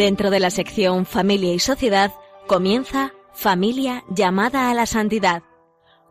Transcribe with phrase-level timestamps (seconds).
[0.00, 2.10] Dentro de la sección Familia y Sociedad
[2.46, 5.42] comienza Familia llamada a la santidad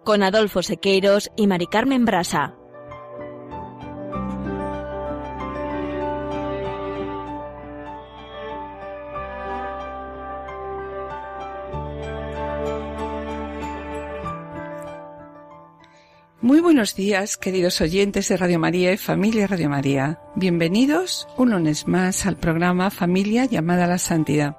[0.06, 2.59] con Adolfo Sequeiros y Mari Carmen Brasa.
[16.80, 20.18] Buenos días, queridos oyentes de Radio María y familia Radio María.
[20.36, 24.56] Bienvenidos un lunes más al programa Familia llamada a la Santidad.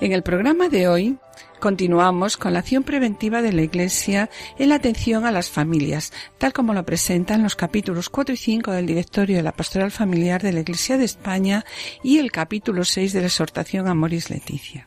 [0.00, 1.18] En el programa de hoy
[1.58, 6.52] continuamos con la acción preventiva de la Iglesia en la atención a las familias, tal
[6.52, 10.52] como lo presentan los capítulos 4 y 5 del Directorio de la Pastoral Familiar de
[10.52, 11.64] la Iglesia de España
[12.04, 14.86] y el capítulo 6 de la exhortación a Moris Leticia.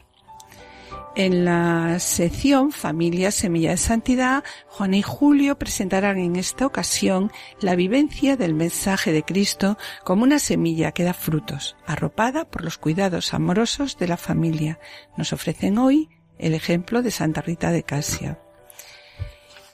[1.14, 7.76] En la sección Familia Semilla de Santidad, Juan y Julio presentarán en esta ocasión la
[7.76, 13.34] vivencia del mensaje de Cristo como una semilla que da frutos, arropada por los cuidados
[13.34, 14.80] amorosos de la familia.
[15.18, 16.10] Nos ofrecen hoy
[16.40, 18.40] el ejemplo de Santa Rita de Casia.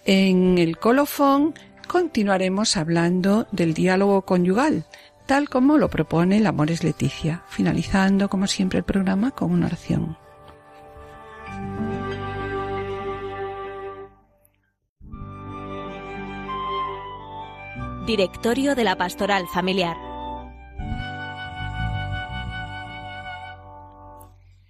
[0.06, 1.54] En el colofón
[1.88, 4.88] continuaremos hablando del diálogo conyugal,
[5.28, 10.18] tal como lo propone el Amores Leticia, finalizando como siempre el programa con una oración.
[18.08, 19.98] Directorio de la Pastoral Familiar.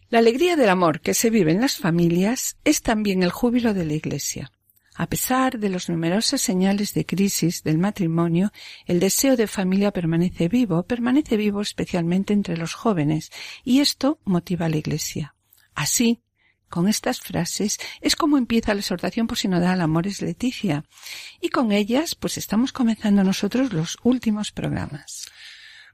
[0.10, 3.86] La alegría del amor que se vive en las familias es también el júbilo de
[3.86, 4.52] la Iglesia.
[4.96, 8.52] A pesar de los numerosos señales de crisis del matrimonio,
[8.88, 13.32] el deseo de familia permanece vivo, permanece vivo especialmente entre los jóvenes,
[13.64, 15.36] y esto motiva a la Iglesia.
[15.76, 16.24] Así,
[16.70, 20.84] con estas frases es como empieza la exhortación por sinodal Amores Leticia.
[21.42, 25.30] Y con ellas, pues estamos comenzando nosotros los últimos programas.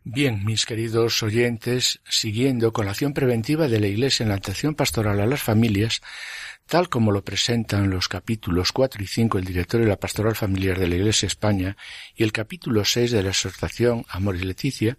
[0.05, 4.75] Bien, mis queridos oyentes, siguiendo con la acción preventiva de la Iglesia en la atención
[4.75, 6.01] pastoral a las familias,
[6.65, 10.77] tal como lo presentan los capítulos 4 y 5 del Directorio de la Pastoral Familiar
[10.77, 11.77] de la Iglesia España
[12.15, 14.97] y el capítulo 6 de la exhortación Amores Leticia,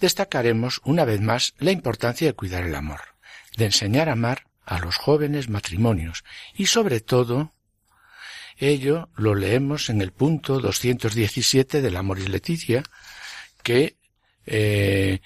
[0.00, 3.00] destacaremos una vez más la importancia de cuidar el amor,
[3.58, 7.52] de enseñar a amar a los jóvenes matrimonios y sobre todo
[8.56, 12.82] ello lo leemos en el punto 217 del Amoris Leticia
[13.62, 13.96] que
[14.46, 15.20] eh,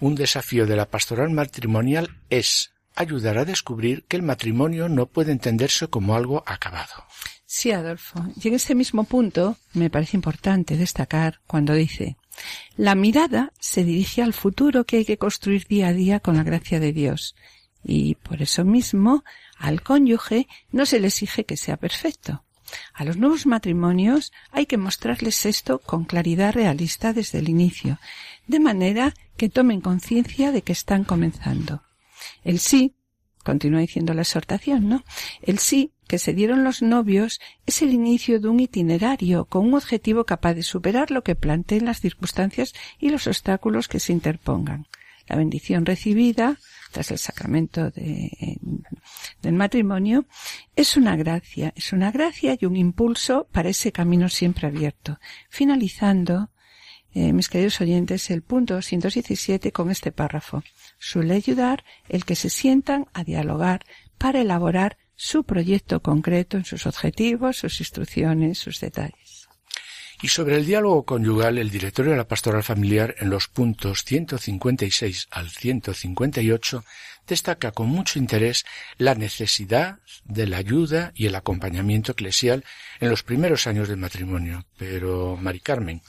[0.00, 5.32] un desafío de la pastoral matrimonial es ayudar a descubrir que el matrimonio no puede
[5.32, 7.04] entenderse como algo acabado.
[7.44, 8.26] Sí, Adolfo.
[8.42, 12.16] Y en este mismo punto me parece importante destacar cuando dice
[12.76, 16.42] la mirada se dirige al futuro que hay que construir día a día con la
[16.42, 17.34] gracia de Dios
[17.86, 19.24] y por eso mismo
[19.56, 22.42] al cónyuge no se le exige que sea perfecto.
[22.92, 28.00] A los nuevos matrimonios hay que mostrarles esto con claridad realista desde el inicio,
[28.48, 31.84] de manera que tomen conciencia de que están comenzando.
[32.42, 32.96] El sí,
[33.44, 35.04] continúa diciendo la exhortación, ¿no?
[35.42, 39.74] El sí que se dieron los novios es el inicio de un itinerario con un
[39.74, 44.88] objetivo capaz de superar lo que planteen las circunstancias y los obstáculos que se interpongan.
[45.28, 46.58] La bendición recibida,
[47.10, 48.58] el sacramento de,
[49.42, 50.26] del matrimonio,
[50.74, 55.18] es una gracia, es una gracia y un impulso para ese camino siempre abierto.
[55.48, 56.50] Finalizando,
[57.14, 60.62] eh, mis queridos oyentes, el punto 117 con este párrafo.
[60.98, 63.84] Suele ayudar el que se sientan a dialogar
[64.18, 69.35] para elaborar su proyecto concreto en sus objetivos, sus instrucciones, sus detalles.
[70.26, 75.28] Y sobre el diálogo conyugal, el directorio de la pastoral familiar en los puntos 156
[75.30, 76.84] al 158
[77.28, 78.64] destaca con mucho interés
[78.98, 82.64] la necesidad de la ayuda y el acompañamiento eclesial
[82.98, 84.66] en los primeros años del matrimonio.
[84.76, 86.02] Pero, Mari Carmen,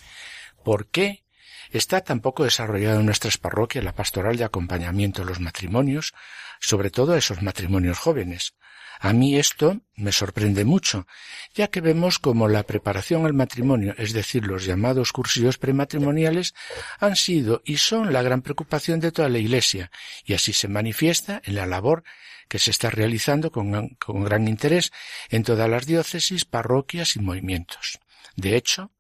[0.64, 1.24] ¿por qué
[1.70, 6.16] está tan poco desarrollada en nuestras parroquias la pastoral de acompañamiento a los matrimonios,
[6.60, 8.56] sobre todo a esos matrimonios jóvenes?
[9.00, 11.08] A mí esto me sorprende mucho,
[11.54, 16.54] ya que vemos como la preparación al matrimonio, es decir, los llamados cursillos prematrimoniales,
[17.00, 19.92] han sido y son la gran preocupación de toda la Iglesia,
[20.26, 22.04] y así se manifiesta en la labor
[22.48, 24.92] que se está realizando con, con gran interés
[25.30, 28.00] en todas las diócesis, parroquias y movimientos.
[28.36, 28.92] De hecho,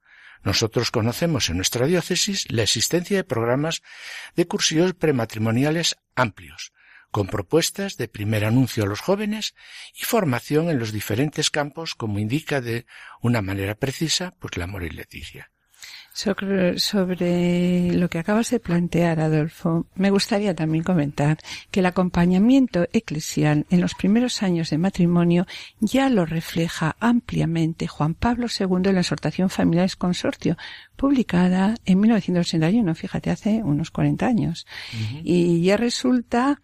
[0.43, 3.81] nosotros conocemos en nuestra diócesis la existencia de programas
[4.35, 6.71] de cursillos prematrimoniales amplios,
[7.17, 9.55] con propuestas de primer anuncio a los jóvenes
[9.95, 12.85] y formación en los diferentes campos, como indica de
[13.23, 15.51] una manera precisa, pues la amor y Leticia.
[16.13, 21.37] Sobre, sobre, lo que acabas de plantear, Adolfo, me gustaría también comentar
[21.69, 25.45] que el acompañamiento eclesial en los primeros años de matrimonio
[25.79, 30.57] ya lo refleja ampliamente Juan Pablo II en la exhortación Familiares Consortio,
[30.95, 34.65] publicada en 1981, fíjate, hace unos 40 años.
[35.23, 36.61] Y ya resulta,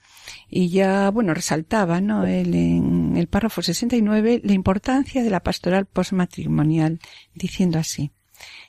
[0.49, 2.25] y ya, bueno, resaltaba, ¿no?
[2.25, 6.99] El, en el párrafo 69, la importancia de la pastoral postmatrimonial,
[7.35, 8.11] diciendo así.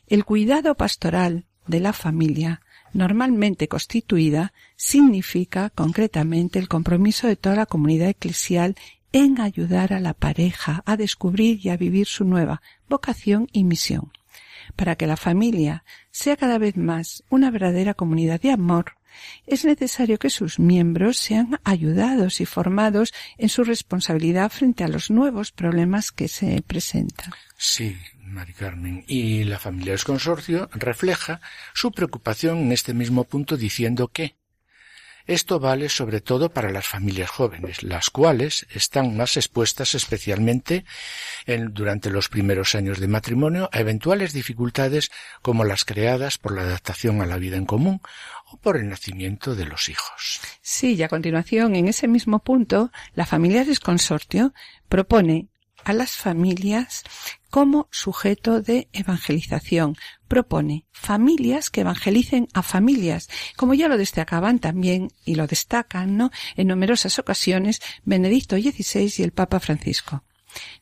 [0.08, 2.60] El cuidado pastoral de la familia,
[2.92, 8.76] normalmente constituida, significa concretamente el compromiso de toda la comunidad eclesial
[9.12, 14.12] en ayudar a la pareja a descubrir y a vivir su nueva vocación y misión.
[14.76, 18.96] Para que la familia sea cada vez más una verdadera comunidad de amor,
[19.46, 25.10] es necesario que sus miembros sean ayudados y formados en su responsabilidad frente a los
[25.10, 27.30] nuevos problemas que se presentan.
[27.56, 27.96] Sí,
[28.58, 29.04] Carmen.
[29.06, 31.40] Y la familia Consorcio refleja
[31.72, 34.34] su preocupación en este mismo punto diciendo que
[35.26, 40.84] esto vale sobre todo para las familias jóvenes, las cuales están más expuestas especialmente
[41.46, 45.10] en, durante los primeros años de matrimonio a eventuales dificultades
[45.40, 48.02] como las creadas por la adaptación a la vida en común
[48.52, 50.40] o por el nacimiento de los hijos.
[50.60, 54.52] Sí, y a continuación, en ese mismo punto, la familia Consorcio
[54.90, 55.48] propone
[55.84, 57.02] a las familias
[57.50, 59.96] como sujeto de evangelización.
[60.26, 66.30] Propone familias que evangelicen a familias, como ya lo destacaban también y lo destacan, ¿no?
[66.56, 70.24] En numerosas ocasiones Benedicto XVI y el Papa Francisco.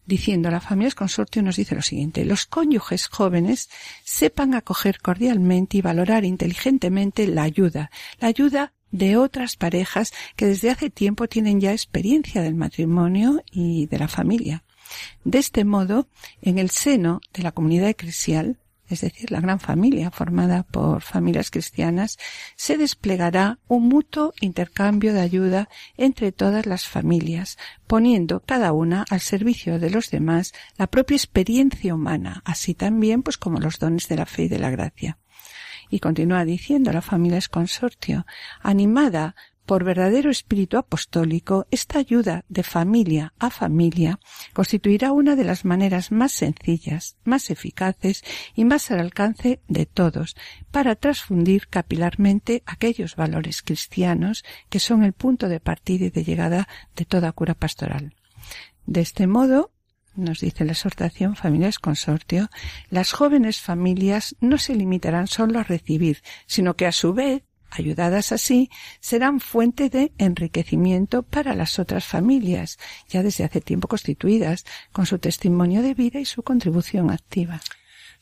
[0.04, 3.70] Diciendo a las familias consortio nos dice lo siguiente, los cónyuges jóvenes
[4.04, 10.70] sepan acoger cordialmente y valorar inteligentemente la ayuda, la ayuda de otras parejas que desde
[10.70, 14.64] hace tiempo tienen ya experiencia del matrimonio y de la familia.
[15.24, 16.08] De este modo,
[16.40, 18.58] en el seno de la comunidad eclesial,
[18.92, 22.18] es decir, la gran familia formada por familias cristianas,
[22.56, 29.20] se desplegará un mutuo intercambio de ayuda entre todas las familias, poniendo cada una al
[29.20, 34.16] servicio de los demás la propia experiencia humana, así también pues como los dones de
[34.16, 35.18] la fe y de la gracia.
[35.88, 38.26] Y continúa diciendo la familia es consortio,
[38.62, 39.34] animada
[39.72, 44.20] por verdadero espíritu apostólico, esta ayuda de familia a familia
[44.52, 48.22] constituirá una de las maneras más sencillas, más eficaces
[48.54, 50.36] y más al alcance de todos
[50.70, 56.68] para transfundir capilarmente aquellos valores cristianos que son el punto de partida y de llegada
[56.94, 58.14] de toda cura pastoral.
[58.84, 59.70] De este modo,
[60.14, 62.50] nos dice la exhortación Familias Consortio,
[62.90, 68.32] las jóvenes familias no se limitarán solo a recibir, sino que a su vez ayudadas
[68.32, 68.70] así,
[69.00, 72.78] serán fuente de enriquecimiento para las otras familias,
[73.08, 77.60] ya desde hace tiempo constituidas, con su testimonio de vida y su contribución activa.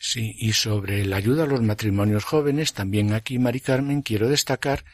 [0.03, 4.85] Sí, y sobre la ayuda a los matrimonios jóvenes, también aquí, Mari Carmen, quiero destacar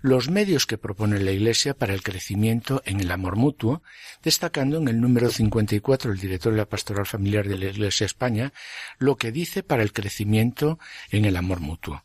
[0.00, 3.84] los medios que propone la Iglesia para el crecimiento en el amor mutuo,
[4.24, 8.52] destacando en el número 54 el director de la Pastoral Familiar de la Iglesia España,
[8.98, 10.80] lo que dice para el crecimiento
[11.12, 12.02] en el amor mutuo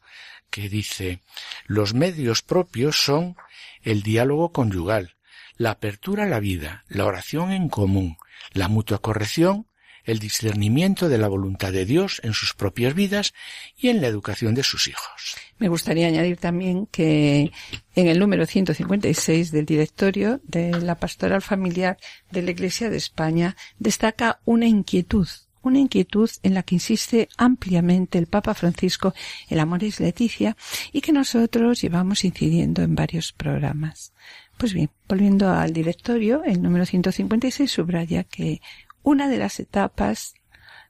[0.51, 1.21] que dice
[1.65, 3.35] los medios propios son
[3.81, 5.15] el diálogo conyugal,
[5.57, 8.17] la apertura a la vida, la oración en común,
[8.53, 9.67] la mutua corrección,
[10.03, 13.33] el discernimiento de la voluntad de Dios en sus propias vidas
[13.77, 15.35] y en la educación de sus hijos.
[15.57, 17.51] Me gustaría añadir también que
[17.95, 21.97] en el número 156 del directorio de la pastoral familiar
[22.31, 25.27] de la Iglesia de España destaca una inquietud
[25.63, 29.13] una inquietud en la que insiste ampliamente el Papa Francisco,
[29.49, 30.57] el amor es Leticia,
[30.91, 34.13] y que nosotros llevamos incidiendo en varios programas.
[34.57, 38.61] Pues bien, volviendo al directorio, el número 156 subraya que
[39.03, 40.35] una de las etapas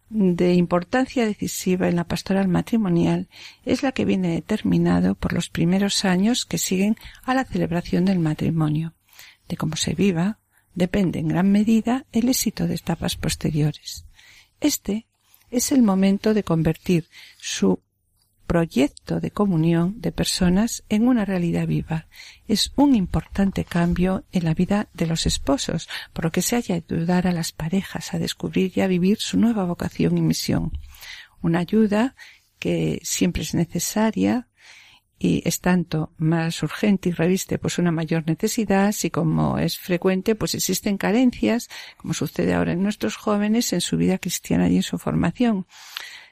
[0.09, 3.29] de importancia decisiva en la pastoral matrimonial
[3.63, 8.19] es la que viene determinado por los primeros años que siguen a la celebración del
[8.19, 8.93] matrimonio.
[9.47, 10.39] De cómo se viva
[10.75, 14.05] depende en gran medida el éxito de etapas posteriores.
[14.61, 15.07] Este
[15.49, 17.81] es el momento de convertir su
[18.45, 22.07] proyecto de comunión de personas en una realidad viva.
[22.47, 26.75] Es un importante cambio en la vida de los esposos, por lo que se haya
[26.75, 30.77] ayudar a las parejas a descubrir y a vivir su nueva vocación y misión.
[31.41, 32.15] Una ayuda
[32.59, 34.47] que siempre es necesaria
[35.23, 40.33] y es tanto más urgente y reviste pues una mayor necesidad si como es frecuente
[40.33, 44.83] pues existen carencias como sucede ahora en nuestros jóvenes en su vida cristiana y en
[44.83, 45.67] su formación.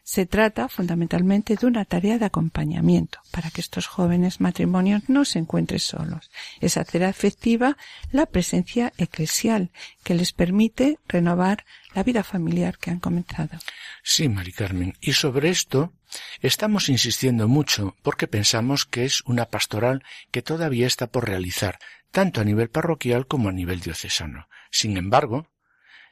[0.04, 5.38] Se trata fundamentalmente de una tarea de acompañamiento para que estos jóvenes matrimonios no se
[5.38, 6.32] encuentren solos.
[6.60, 7.78] Es hacer efectiva
[8.12, 9.70] la presencia eclesial
[10.04, 13.60] que les permite renovar la vida familiar que han comenzado.
[14.02, 14.96] Sí, Mari Carmen.
[15.00, 15.94] Y sobre esto
[16.42, 21.80] Estamos insistiendo mucho porque pensamos que es una pastoral que todavía está por realizar,
[22.12, 24.48] tanto a nivel parroquial como a nivel diocesano.
[24.72, 25.48] Sin embargo,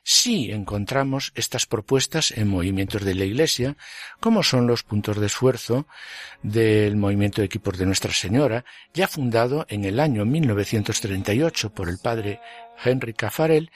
[0.03, 3.75] sí encontramos estas propuestas en movimientos de la Iglesia,
[4.19, 5.87] como son los puntos de esfuerzo
[6.43, 8.63] del movimiento de equipos de Nuestra Señora,
[8.93, 12.39] ya fundado en el año 1938 por el padre
[12.83, 13.71] Henry Cafarel,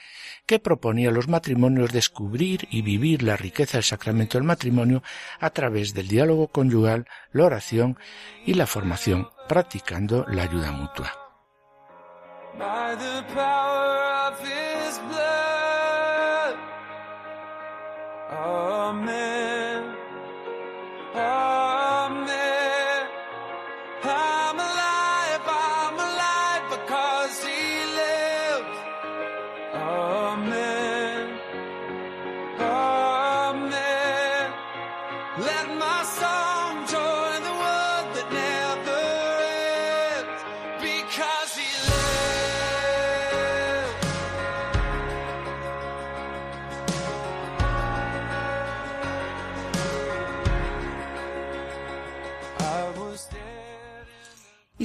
[0.45, 5.03] que proponía a los matrimonios descubrir y vivir la riqueza del sacramento del matrimonio
[5.39, 7.97] a través del diálogo conyugal, la oración
[8.45, 11.11] y la formación, practicando la ayuda mutua.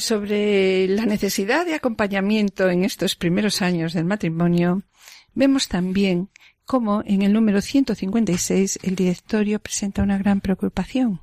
[0.06, 4.84] Sobre la necesidad de acompañamiento en estos primeros años del matrimonio,
[5.34, 6.30] vemos también
[6.64, 11.20] cómo en el número 156 el directorio presenta una gran preocupación.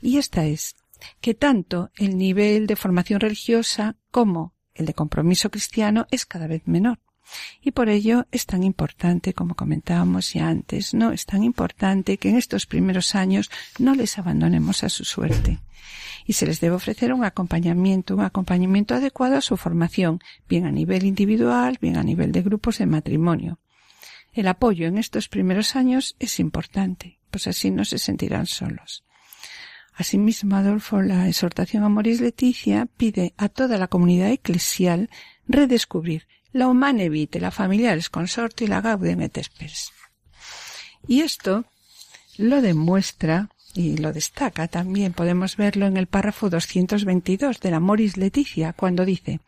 [0.00, 0.76] Y esta es
[1.20, 6.62] que tanto el nivel de formación religiosa como el de compromiso cristiano es cada vez
[6.66, 7.00] menor.
[7.62, 11.12] Y por ello es tan importante, como comentábamos ya antes, ¿no?
[11.12, 15.60] Es tan importante que en estos primeros años no les abandonemos a su suerte
[16.26, 20.72] y se les debe ofrecer un acompañamiento, un acompañamiento adecuado a su formación, bien a
[20.72, 23.60] nivel individual, bien a nivel de grupos de matrimonio.
[24.32, 29.04] El apoyo en estos primeros años es importante, pues así no se sentirán solos.
[29.94, 35.08] Asimismo, Adolfo, la exhortación a Moris Leticia pide a toda la comunidad eclesial
[35.48, 36.26] redescubrir
[36.56, 39.92] la humane vitae, la familiares consorte y la gaudium et spes.
[41.06, 41.64] Y esto
[42.38, 48.16] lo demuestra y lo destaca también, podemos verlo en el párrafo 222 de la Moris
[48.16, 49.40] Leticia, cuando dice,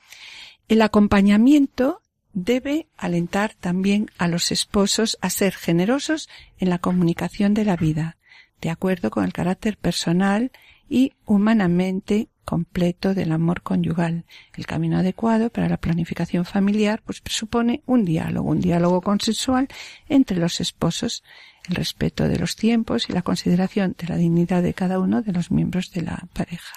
[0.68, 2.02] el acompañamiento
[2.34, 8.18] debe alentar también a los esposos a ser generosos en la comunicación de la vida,
[8.60, 10.52] de acuerdo con el carácter personal
[10.90, 14.24] y humanamente completo del amor conyugal.
[14.56, 19.68] El camino adecuado para la planificación familiar pues presupone un diálogo, un diálogo consensual
[20.08, 21.22] entre los esposos,
[21.68, 25.32] el respeto de los tiempos y la consideración de la dignidad de cada uno de
[25.32, 26.74] los miembros de la pareja.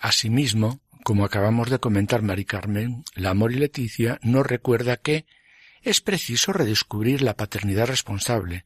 [0.00, 5.26] Asimismo, como acabamos de comentar Mari Carmen, la Amor y Leticia nos recuerda que
[5.82, 8.64] es preciso redescubrir la paternidad responsable,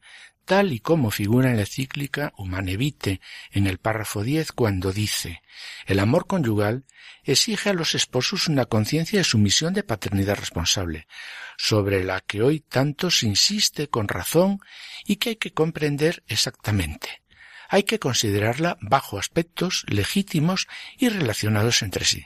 [0.49, 5.43] tal y como figura en la cíclica Humanevite en el párrafo 10 cuando dice
[5.85, 6.85] el amor conyugal
[7.23, 11.07] exige a los esposos una conciencia de su misión de paternidad responsable,
[11.55, 14.59] sobre la que hoy tanto se insiste con razón
[15.05, 17.21] y que hay que comprender exactamente.
[17.67, 22.25] Hay que considerarla bajo aspectos legítimos y relacionados entre sí.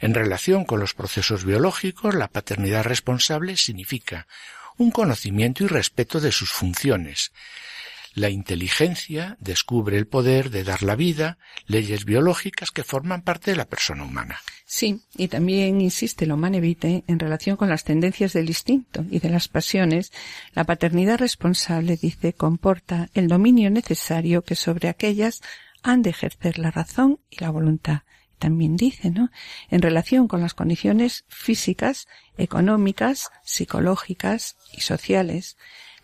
[0.00, 4.26] En relación con los procesos biológicos, la paternidad responsable significa
[4.82, 7.32] un conocimiento y respeto de sus funciones.
[8.14, 13.56] La inteligencia descubre el poder de dar la vida, leyes biológicas que forman parte de
[13.56, 14.38] la persona humana.
[14.66, 19.30] Sí, y también insiste lo manevite en relación con las tendencias del instinto y de
[19.30, 20.12] las pasiones.
[20.52, 25.40] La paternidad responsable, dice, comporta el dominio necesario que sobre aquellas
[25.82, 28.02] han de ejercer la razón y la voluntad
[28.42, 29.30] también dice, ¿no?
[29.70, 35.56] En relación con las condiciones físicas, económicas, psicológicas y sociales,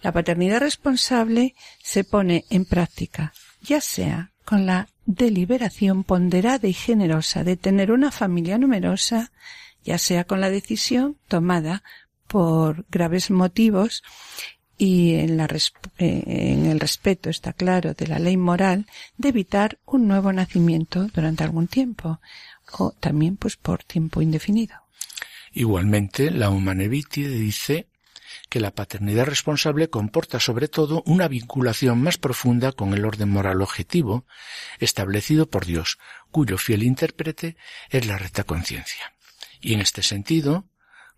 [0.03, 7.43] la paternidad responsable se pone en práctica, ya sea con la deliberación ponderada y generosa
[7.43, 9.33] de tener una familia numerosa,
[9.83, 11.83] ya sea con la decisión tomada
[12.29, 14.05] por graves motivos
[14.79, 15.47] y en, la,
[15.99, 21.09] eh, en el respeto, está claro, de la ley moral de evitar un nuevo nacimiento
[21.13, 22.21] durante algún tiempo
[22.79, 24.77] o también pues por tiempo indefinido.
[25.53, 27.89] Igualmente, la Humaneviti dice
[28.49, 33.61] que la paternidad responsable comporta sobre todo una vinculación más profunda con el orden moral
[33.63, 34.27] objetivo
[34.79, 35.99] establecido por Dios,
[36.31, 37.57] cuyo fiel intérprete
[37.91, 39.13] es la recta conciencia.
[39.61, 40.67] Y en este sentido,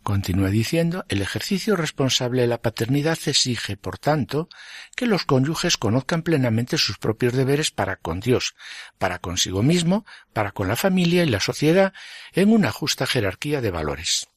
[0.03, 4.49] Continúa diciendo, el ejercicio responsable de la paternidad exige, por tanto,
[4.97, 8.55] que los cónyuges conozcan plenamente sus propios deberes para con Dios,
[8.99, 11.93] para consigo mismo, para con la familia y la sociedad,
[12.33, 14.29] en una justa jerarquía de valores.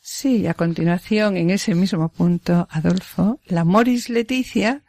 [0.00, 4.82] Sí, a continuación, en ese mismo punto, Adolfo, la Moris Leticia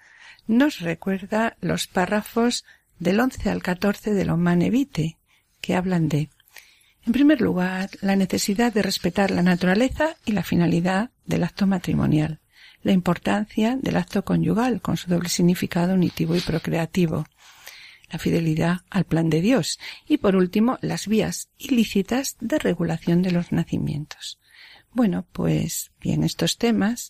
[0.48, 2.66] nos recuerda los párrafos
[2.98, 5.18] del 11 al 14 de Manevite,
[5.62, 6.30] que hablan de,
[7.06, 12.40] en primer lugar, la necesidad de respetar la naturaleza y la finalidad del acto matrimonial,
[12.82, 17.26] la importancia del acto conyugal con su doble significado unitivo y procreativo,
[18.10, 23.32] la fidelidad al plan de Dios y, por último, las vías ilícitas de regulación de
[23.32, 24.40] los nacimientos.
[24.92, 27.10] Bueno, pues bien, estos temas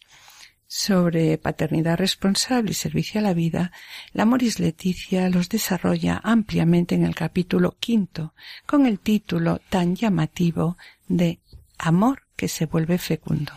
[0.73, 3.71] sobre paternidad responsable y servicio a la vida,
[4.11, 8.33] la Moris Leticia los desarrolla ampliamente en el capítulo quinto,
[8.65, 11.39] con el título tan llamativo de
[11.77, 13.53] Amor que se vuelve fecundo,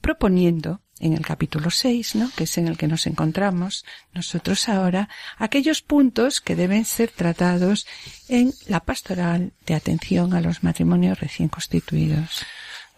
[0.00, 2.30] proponiendo en el capítulo 6, ¿no?
[2.36, 7.84] que es en el que nos encontramos nosotros ahora, aquellos puntos que deben ser tratados
[8.28, 12.46] en la pastoral de atención a los matrimonios recién constituidos.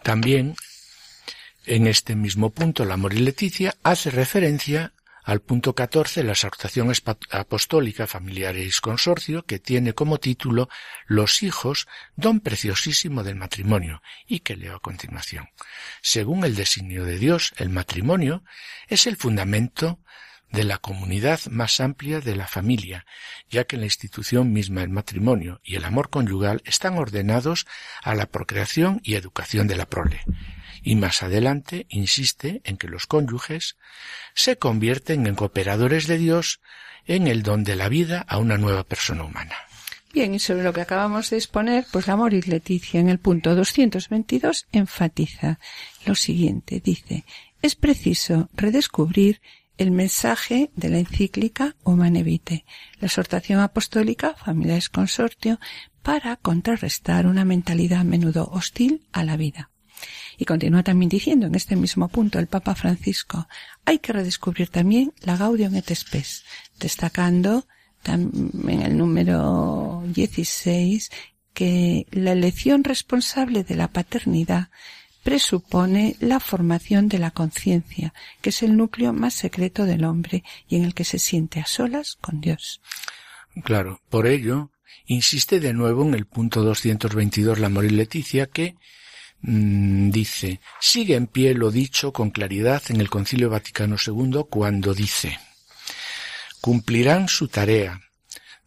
[0.03, 0.55] También,
[1.65, 6.91] en este mismo punto, la Mori Leticia hace referencia al punto 14, la exhortación
[7.29, 10.67] apostólica familiares consorcio, que tiene como título
[11.05, 15.49] Los hijos, don preciosísimo del matrimonio, y que leo a continuación.
[16.01, 18.43] Según el designio de Dios, el matrimonio
[18.87, 19.99] es el fundamento
[20.49, 23.05] de la comunidad más amplia de la familia,
[23.49, 27.67] ya que la institución misma del matrimonio y el amor conyugal están ordenados
[28.03, 30.21] a la procreación y educación de la prole
[30.81, 33.77] y más adelante insiste en que los cónyuges
[34.33, 36.61] se convierten en cooperadores de Dios
[37.05, 39.55] en el don de la vida a una nueva persona humana.
[40.13, 43.55] Bien, y sobre lo que acabamos de exponer, pues la Moris Leticia en el punto
[43.55, 45.59] 222 enfatiza
[46.05, 46.81] lo siguiente.
[46.83, 47.23] Dice,
[47.61, 49.41] es preciso redescubrir
[49.77, 52.65] el mensaje de la encíclica Humane Vitae,
[52.99, 55.59] la exhortación apostólica Familiares Consortio,
[56.03, 59.70] para contrarrestar una mentalidad a menudo hostil a la vida.
[60.37, 63.47] Y continúa también diciendo en este mismo punto el Papa Francisco,
[63.85, 66.43] hay que redescubrir también la Gaudium et Spes,
[66.79, 67.65] destacando
[68.05, 71.11] en el número 16
[71.53, 74.69] que la elección responsable de la paternidad
[75.23, 80.77] presupone la formación de la conciencia, que es el núcleo más secreto del hombre y
[80.77, 82.81] en el que se siente a solas con Dios.
[83.63, 84.71] Claro, por ello,
[85.05, 88.75] insiste de nuevo en el punto 222 la Morir Leticia que
[89.43, 94.93] Mm, dice, sigue en pie lo dicho con claridad en el Concilio Vaticano II cuando
[94.93, 95.39] dice,
[96.61, 98.01] cumplirán su tarea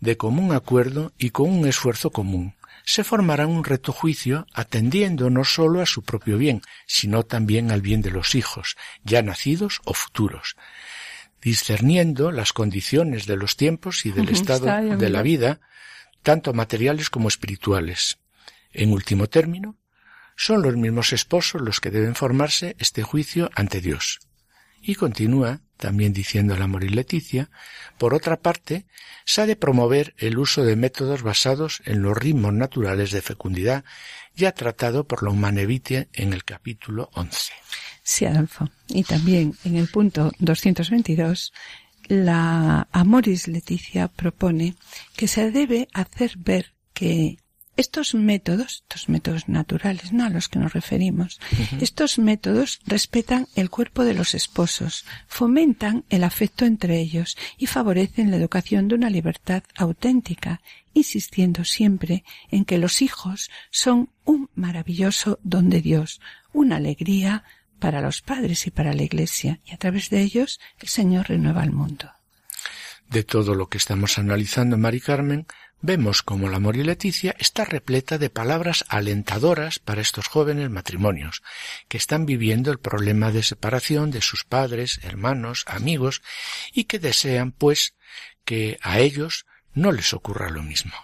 [0.01, 2.55] de común acuerdo y con un esfuerzo común.
[2.85, 7.81] Se formarán un reto juicio atendiendo no sólo a su propio bien, sino también al
[7.81, 10.57] bien de los hijos, ya nacidos o futuros,
[11.41, 15.61] discerniendo las condiciones de los tiempos y del estado de la vida,
[16.23, 18.19] tanto materiales como espirituales.
[18.73, 19.77] En último término,
[20.37, 24.21] son los mismos esposos los que deben formarse este juicio ante Dios.
[24.87, 27.51] Y continúa, también diciendo la Morir Leticia,
[27.97, 28.87] por otra parte,
[29.25, 33.85] se ha de promover el uso de métodos basados en los ritmos naturales de fecundidad,
[34.37, 37.53] ya tratado por la Humanevitia en el capítulo 11.
[38.03, 38.69] Sí, Adolfo.
[38.89, 41.55] Y también en el punto 222,
[42.09, 44.75] la Amoris Leticia propone
[45.17, 47.39] que se debe hacer ver que
[47.77, 51.41] estos métodos, estos métodos naturales, no a los que nos referimos,
[51.81, 58.31] estos métodos respetan el cuerpo de los esposos, fomentan el afecto entre ellos y favorecen
[58.31, 60.61] la educación de una libertad auténtica,
[60.93, 66.21] insistiendo siempre en que los hijos son un maravilloso don de Dios,
[66.53, 67.45] una alegría
[67.79, 71.65] para los padres y para la Iglesia, y a través de ellos el Señor renueva
[71.65, 72.11] el mundo.
[73.11, 75.47] De todo lo que estamos analizando, Mari Carmen,
[75.81, 81.43] vemos como la Mori Leticia está repleta de palabras alentadoras para estos jóvenes matrimonios,
[81.89, 86.23] que están viviendo el problema de separación de sus padres, hermanos, amigos,
[86.73, 87.95] y que desean, pues,
[88.45, 90.95] que a ellos no les ocurra lo mismo.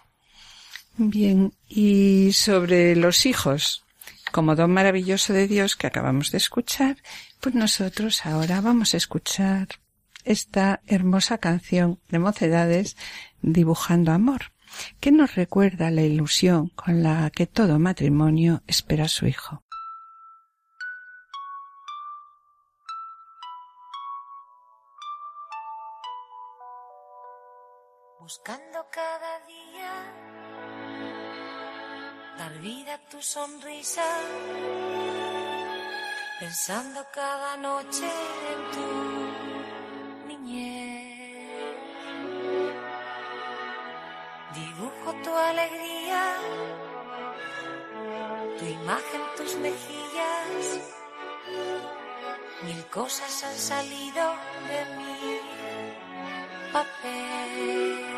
[0.97, 3.85] Bien, y sobre los hijos,
[4.33, 6.97] como don maravilloso de Dios que acabamos de escuchar,
[7.41, 9.69] pues nosotros ahora vamos a escuchar
[10.25, 12.97] esta hermosa canción de mocedades
[13.43, 14.53] dibujando amor
[15.01, 19.63] que nos recuerda la ilusión con la que todo matrimonio espera a su hijo.
[28.21, 29.93] Buscando cada día
[32.39, 34.07] dar vida a tu sonrisa,
[36.39, 38.09] pensando cada noche
[38.53, 38.89] en tu
[40.29, 40.80] niñez.
[44.55, 46.37] Dibujo tu alegría,
[48.59, 50.81] tu imagen, tus mejillas.
[52.63, 54.35] Mil cosas han salido
[54.69, 55.41] de mi
[56.73, 58.11] papel.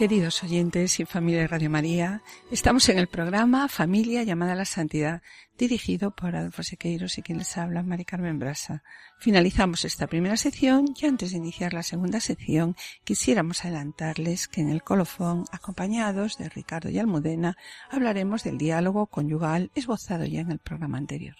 [0.00, 4.64] Queridos oyentes y familia de Radio María, estamos en el programa Familia llamada a la
[4.64, 5.20] Santidad,
[5.58, 8.82] dirigido por Adolfo Sequeiros y quien les habla, Mari Carmen Brasa.
[9.18, 14.70] Finalizamos esta primera sección y antes de iniciar la segunda sección quisiéramos adelantarles que en
[14.70, 17.58] el colofón, acompañados de Ricardo y Almudena,
[17.90, 21.36] hablaremos del diálogo conyugal esbozado ya en el programa anterior.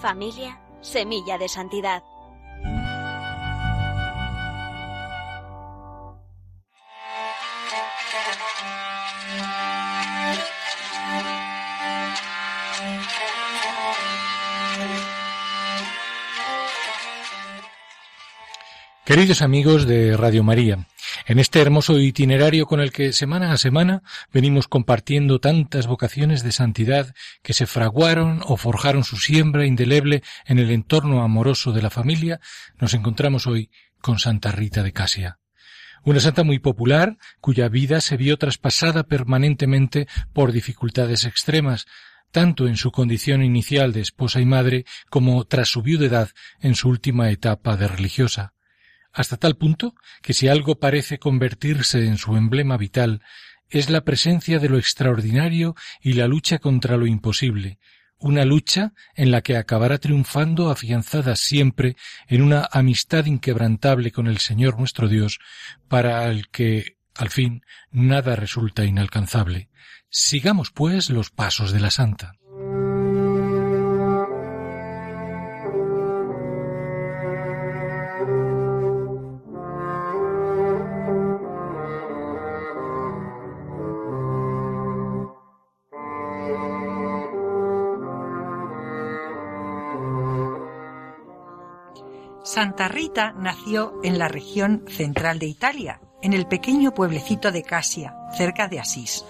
[0.00, 2.02] Familia, semilla de santidad.
[19.12, 20.86] Queridos amigos de Radio María,
[21.26, 26.50] en este hermoso itinerario con el que semana a semana venimos compartiendo tantas vocaciones de
[26.50, 31.90] santidad que se fraguaron o forjaron su siembra indeleble en el entorno amoroso de la
[31.90, 32.40] familia,
[32.80, 33.70] nos encontramos hoy
[34.00, 35.38] con Santa Rita de Casia.
[36.04, 41.84] Una santa muy popular, cuya vida se vio traspasada permanentemente por dificultades extremas,
[42.30, 46.30] tanto en su condición inicial de esposa y madre como tras su viudedad
[46.62, 48.54] en su última etapa de religiosa
[49.12, 53.22] hasta tal punto que si algo parece convertirse en su emblema vital,
[53.68, 57.78] es la presencia de lo extraordinario y la lucha contra lo imposible,
[58.18, 61.96] una lucha en la que acabará triunfando afianzada siempre
[62.28, 65.40] en una amistad inquebrantable con el Señor nuestro Dios,
[65.88, 69.70] para el que, al fin, nada resulta inalcanzable.
[70.08, 72.34] Sigamos, pues, los pasos de la Santa.
[92.88, 98.68] Rita nació en la región central de Italia, en el pequeño pueblecito de Casia, cerca
[98.68, 99.24] de Asís.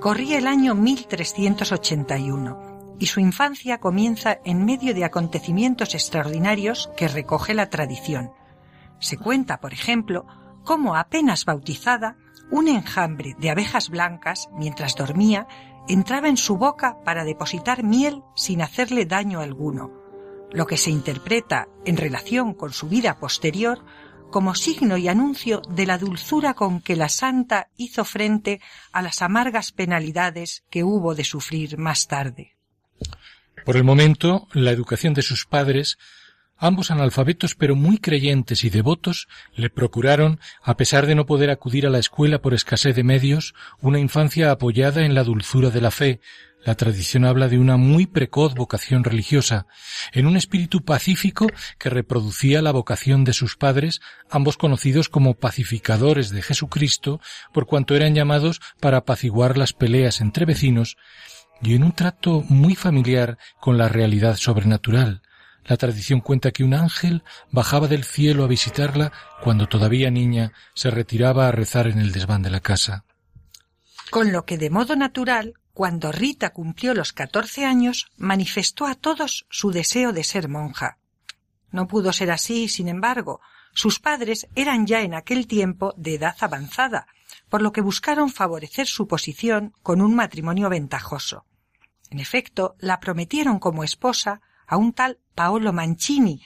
[0.00, 7.54] Corría el año 1381 y su infancia comienza en medio de acontecimientos extraordinarios que recoge
[7.54, 8.32] la tradición.
[8.98, 10.26] Se cuenta, por ejemplo,
[10.64, 12.16] cómo apenas bautizada,
[12.50, 15.46] un enjambre de abejas blancas, mientras dormía,
[15.88, 19.92] entraba en su boca para depositar miel sin hacerle daño alguno,
[20.52, 23.84] lo que se interpreta en relación con su vida posterior
[24.30, 28.60] como signo y anuncio de la dulzura con que la santa hizo frente
[28.92, 32.56] a las amargas penalidades que hubo de sufrir más tarde.
[33.64, 35.98] Por el momento, la educación de sus padres
[36.58, 41.86] Ambos analfabetos pero muy creyentes y devotos le procuraron, a pesar de no poder acudir
[41.86, 45.92] a la escuela por escasez de medios, una infancia apoyada en la dulzura de la
[45.92, 46.20] fe,
[46.64, 49.66] la tradición habla de una muy precoz vocación religiosa,
[50.12, 51.46] en un espíritu pacífico
[51.78, 57.20] que reproducía la vocación de sus padres, ambos conocidos como pacificadores de Jesucristo,
[57.52, 60.96] por cuanto eran llamados para apaciguar las peleas entre vecinos,
[61.62, 65.22] y en un trato muy familiar con la realidad sobrenatural.
[65.68, 69.12] La tradición cuenta que un ángel bajaba del cielo a visitarla
[69.44, 73.04] cuando todavía niña se retiraba a rezar en el desván de la casa.
[74.10, 79.46] Con lo que de modo natural cuando Rita cumplió los catorce años, manifestó a todos
[79.48, 80.98] su deseo de ser monja.
[81.70, 83.40] No pudo ser así, sin embargo.
[83.74, 87.06] Sus padres eran ya en aquel tiempo de edad avanzada,
[87.48, 91.44] por lo que buscaron favorecer su posición con un matrimonio ventajoso.
[92.10, 96.40] En efecto, la prometieron como esposa a un tal Paolo Mancini,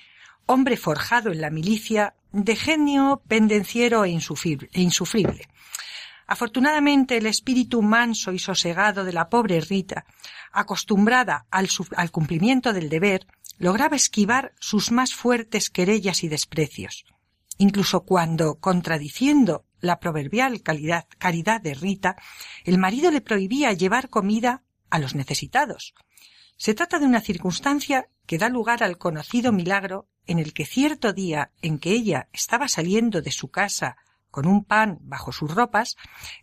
[0.46, 5.48] hombre forjado en la milicia, de genio pendenciero e insufrible.
[6.26, 10.06] Afortunadamente el espíritu manso y sosegado de la pobre Rita,
[10.50, 13.26] acostumbrada al, al, cumplimiento del deber,
[13.58, 17.04] lograba esquivar sus más fuertes querellas y desprecios.
[17.58, 22.16] Incluso cuando, contradiciendo la proverbial caridad de Rita,
[22.64, 25.94] el marido le prohibía llevar comida a los necesitados.
[26.56, 31.12] Se trata de una circunstancia que da lugar al conocido milagro en el que cierto
[31.12, 33.96] día en que ella estaba saliendo de su casa
[34.30, 35.96] con un pan bajo sus ropas,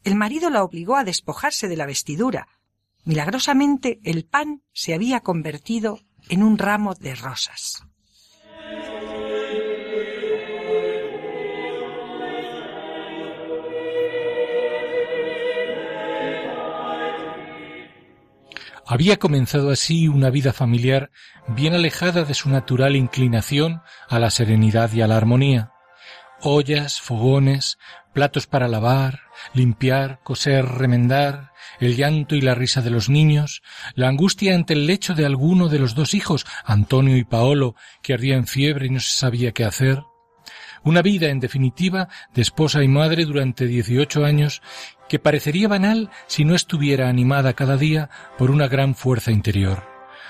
[0.03, 2.47] el marido la obligó a despojarse de la vestidura.
[3.03, 7.83] Milagrosamente el pan se había convertido en un ramo de rosas.
[18.91, 21.11] Había comenzado así una vida familiar
[21.47, 25.73] bien alejada de su natural inclinación a la serenidad y a la armonía.
[26.41, 27.77] Ollas, fogones,
[28.15, 29.19] platos para lavar,
[29.53, 33.61] limpiar, coser, remendar, el llanto y la risa de los niños,
[33.93, 38.15] la angustia ante el lecho de alguno de los dos hijos, Antonio y Paolo, que
[38.15, 40.01] ardía en fiebre y no se sabía qué hacer,
[40.83, 44.61] una vida, en definitiva, de esposa y madre durante dieciocho años
[45.09, 49.83] que parecería banal si no estuviera animada cada día por una gran fuerza interior,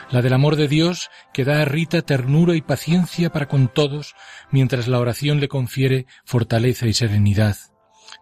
[0.10, 4.15] la del amor de Dios que da a Rita ternura y paciencia para con todos,
[4.50, 7.58] mientras la oración le confiere fortaleza y serenidad.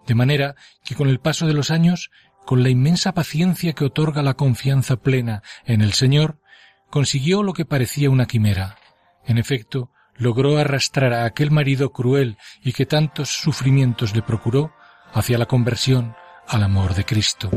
[0.05, 2.11] De manera que con el paso de los años,
[2.45, 6.41] con la inmensa paciencia que otorga la confianza plena en el Señor,
[6.89, 8.77] consiguió lo que parecía una quimera.
[9.25, 14.73] En efecto, logró arrastrar a aquel marido cruel y que tantos sufrimientos le procuró
[15.13, 16.15] hacia la conversión
[16.47, 17.49] al amor de Cristo.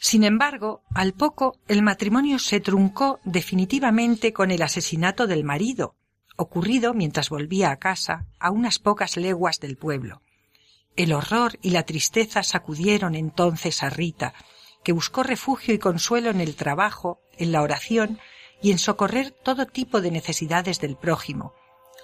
[0.00, 5.94] Sin embargo, al poco el matrimonio se truncó definitivamente con el asesinato del marido,
[6.36, 10.22] ocurrido mientras volvía a casa a unas pocas leguas del pueblo.
[10.96, 14.34] El horror y la tristeza sacudieron entonces a Rita,
[14.82, 18.18] que buscó refugio y consuelo en el trabajo, en la oración
[18.62, 21.52] y en socorrer todo tipo de necesidades del prójimo.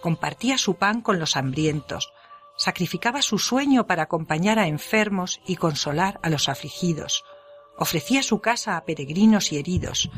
[0.02, 2.12] Compartía su pan con los hambrientos,
[2.56, 7.24] sacrificaba su sueño para acompañar a enfermos y consolar a los afligidos,
[7.78, 10.10] ofrecía su casa a peregrinos y heridos,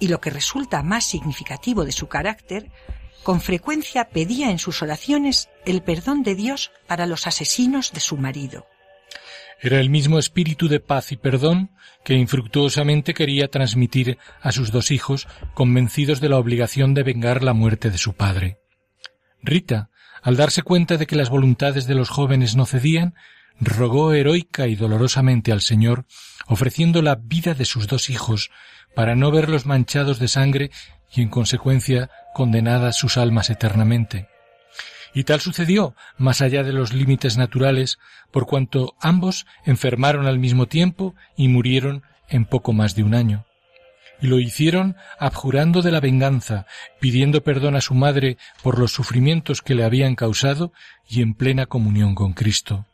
[0.00, 2.70] y lo que resulta más significativo de su carácter,
[3.22, 8.16] con frecuencia pedía en sus oraciones el perdón de Dios para los asesinos de su
[8.16, 8.66] marido.
[9.60, 11.72] Era el mismo espíritu de paz y perdón
[12.04, 17.54] que infructuosamente quería transmitir a sus dos hijos, convencidos de la obligación de vengar la
[17.54, 18.60] muerte de su padre.
[19.42, 19.90] Rita,
[20.22, 23.14] al darse cuenta de que las voluntades de los jóvenes no cedían,
[23.60, 26.06] rogó heroica y dolorosamente al Señor,
[26.46, 28.50] ofreciendo la vida de sus dos hijos,
[28.94, 30.70] para no verlos manchados de sangre
[31.12, 34.28] y en consecuencia condenadas sus almas eternamente.
[35.14, 37.98] Y tal sucedió, más allá de los límites naturales,
[38.30, 43.47] por cuanto ambos enfermaron al mismo tiempo y murieron en poco más de un año.
[44.20, 46.66] Y lo hicieron abjurando de la venganza,
[47.00, 50.72] pidiendo perdón a su madre por los sufrimientos que le habían causado
[51.08, 52.86] y en plena comunión con Cristo.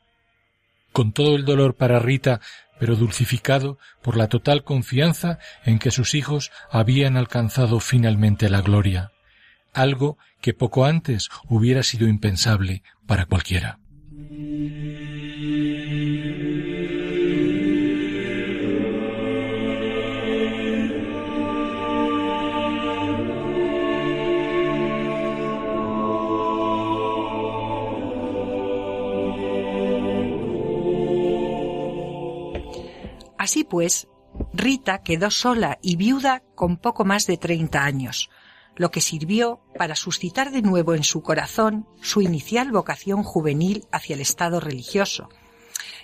[0.93, 2.41] Con todo el dolor para Rita,
[2.79, 9.13] pero dulcificado por la total confianza en que sus hijos habían alcanzado finalmente la gloria
[9.75, 13.79] algo que poco antes hubiera sido impensable para cualquiera.
[33.45, 34.09] Así pues,
[34.55, 38.31] Rita quedó sola y viuda con poco más de treinta años,
[38.75, 44.15] lo que sirvió para suscitar de nuevo en su corazón su inicial vocación juvenil hacia
[44.15, 45.29] el estado religioso.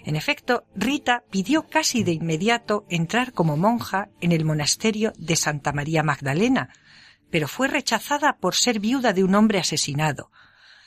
[0.05, 5.73] En efecto, Rita pidió casi de inmediato entrar como monja en el monasterio de Santa
[5.73, 6.69] María Magdalena,
[7.31, 10.31] pero fue rechazada por ser viuda de un hombre asesinado.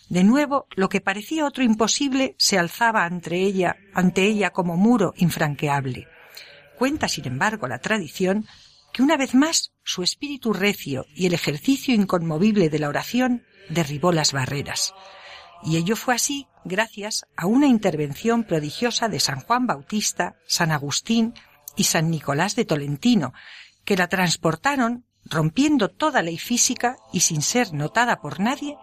[0.08, 5.16] De nuevo, lo que parecía otro imposible se alzaba ante ella, ante ella como muro
[5.18, 6.08] infranqueable.
[6.84, 8.46] Cuenta, sin embargo, la tradición
[8.92, 14.12] que una vez más su espíritu recio y el ejercicio inconmovible de la oración derribó
[14.12, 14.94] las barreras.
[15.64, 21.34] Y ello fue así gracias a una intervención prodigiosa de San Juan Bautista, San Agustín
[21.78, 23.32] y San Nicolás de Tolentino,
[23.86, 28.76] que la transportaron, rompiendo toda ley física y sin ser notada por nadie,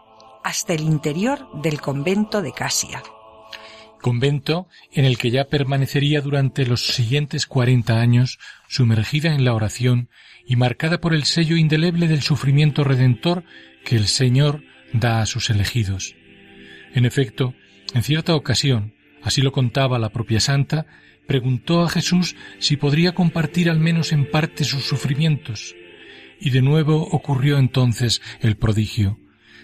[0.42, 3.02] hasta el interior del convento de Casia
[4.00, 10.08] convento en el que ya permanecería durante los siguientes cuarenta años sumergida en la oración
[10.46, 13.44] y marcada por el sello indeleble del sufrimiento redentor
[13.84, 16.16] que el Señor da a sus elegidos.
[16.94, 17.54] En efecto,
[17.94, 20.86] en cierta ocasión, así lo contaba la propia santa,
[21.26, 25.76] preguntó a Jesús si podría compartir al menos en parte sus sufrimientos,
[26.40, 29.18] y de nuevo ocurrió entonces el prodigio.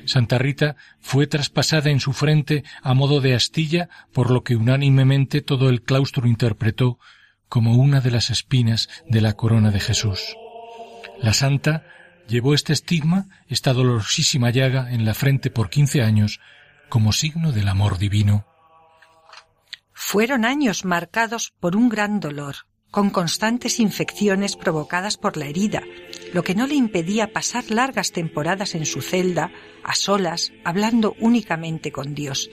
[0.06, 5.42] Santa Rita fue traspasada en su frente a modo de astilla, por lo que unánimemente
[5.42, 6.98] todo el claustro interpretó
[7.48, 10.36] como una de las espinas de la corona de Jesús.
[11.20, 11.84] La santa
[12.28, 16.40] llevó este estigma, esta dolorosísima llaga en la frente por quince años,
[16.88, 18.46] como signo del amor divino.
[19.92, 22.56] Fueron años marcados por un gran dolor,
[22.90, 25.82] con constantes infecciones provocadas por la herida,
[26.32, 29.50] lo que no le impedía pasar largas temporadas en su celda,
[29.84, 32.50] a solas, hablando únicamente con Dios,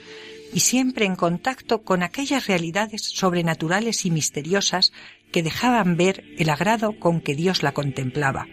[0.52, 4.92] y siempre en contacto con aquellas realidades sobrenaturales y misteriosas
[5.32, 8.46] que dejaban ver el agrado con que Dios la contemplaba.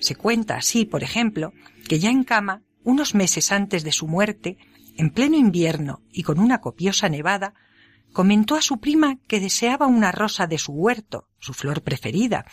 [0.00, 1.52] Se cuenta así, por ejemplo,
[1.86, 4.56] que ya en cama, unos meses antes de su muerte,
[4.96, 7.54] en pleno invierno y con una copiosa nevada,
[8.12, 12.46] comentó a su prima que deseaba una rosa de su huerto, su flor preferida.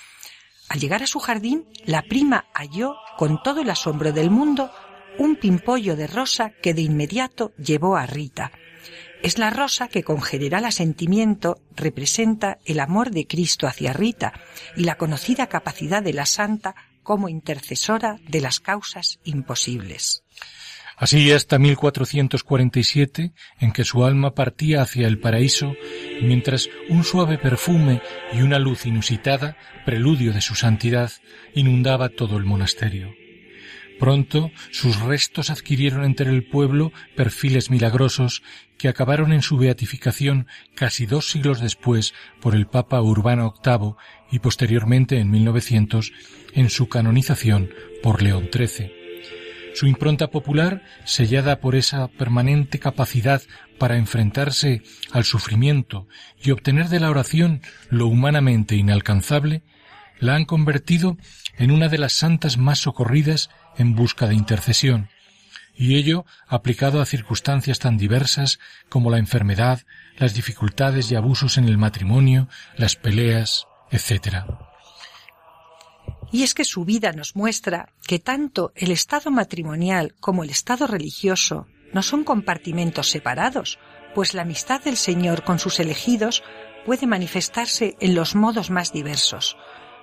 [0.71, 4.71] Al llegar a su jardín, la prima halló, con todo el asombro del mundo,
[5.19, 8.53] un pimpollo de rosa que de inmediato llevó a Rita.
[9.21, 14.31] Es la rosa que con general asentimiento representa el amor de Cristo hacia Rita
[14.77, 20.23] y la conocida capacidad de la santa como intercesora de las causas imposibles.
[21.01, 25.73] Así hasta 1447, en que su alma partía hacia el paraíso,
[26.21, 31.11] mientras un suave perfume y una luz inusitada, preludio de su santidad,
[31.55, 33.15] inundaba todo el monasterio.
[33.99, 38.43] Pronto sus restos adquirieron entre el pueblo perfiles milagrosos
[38.77, 43.95] que acabaron en su beatificación casi dos siglos después por el Papa Urbano VIII
[44.31, 46.11] y posteriormente en 1900
[46.53, 47.71] en su canonización
[48.03, 49.00] por León XIII.
[49.73, 53.41] Su impronta popular, sellada por esa permanente capacidad
[53.79, 56.07] para enfrentarse al sufrimiento
[56.43, 59.63] y obtener de la oración lo humanamente inalcanzable,
[60.19, 61.17] la han convertido
[61.57, 65.09] en una de las santas más socorridas en busca de intercesión,
[65.75, 69.81] y ello aplicado a circunstancias tan diversas como la enfermedad,
[70.17, 74.45] las dificultades y abusos en el matrimonio, las peleas, etc.
[76.31, 80.87] Y es que su vida nos muestra que tanto el estado matrimonial como el estado
[80.87, 83.79] religioso no son compartimentos separados,
[84.15, 86.43] pues la amistad del Señor con sus elegidos
[86.85, 89.57] puede manifestarse en los modos más diversos.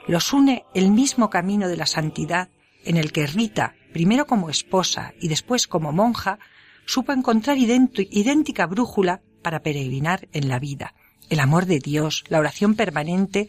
[0.07, 2.51] Los une el mismo camino de la santidad
[2.85, 6.39] en el que Rita, primero como esposa y después como monja,
[6.87, 10.95] supo encontrar idéntica brújula para peregrinar en la vida.
[11.29, 13.49] El amor de Dios, la oración permanente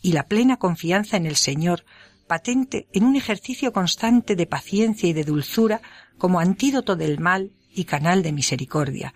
[0.00, 1.84] y la plena confianza en el Señor
[2.32, 5.82] patente en un ejercicio constante de paciencia y de dulzura
[6.16, 9.12] como antídoto del mal y canal de misericordia.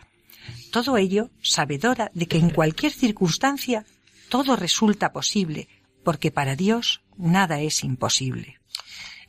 [0.70, 3.86] Todo ello sabedora de que en cualquier circunstancia
[4.28, 5.66] todo resulta posible,
[6.04, 8.60] porque para Dios nada es imposible.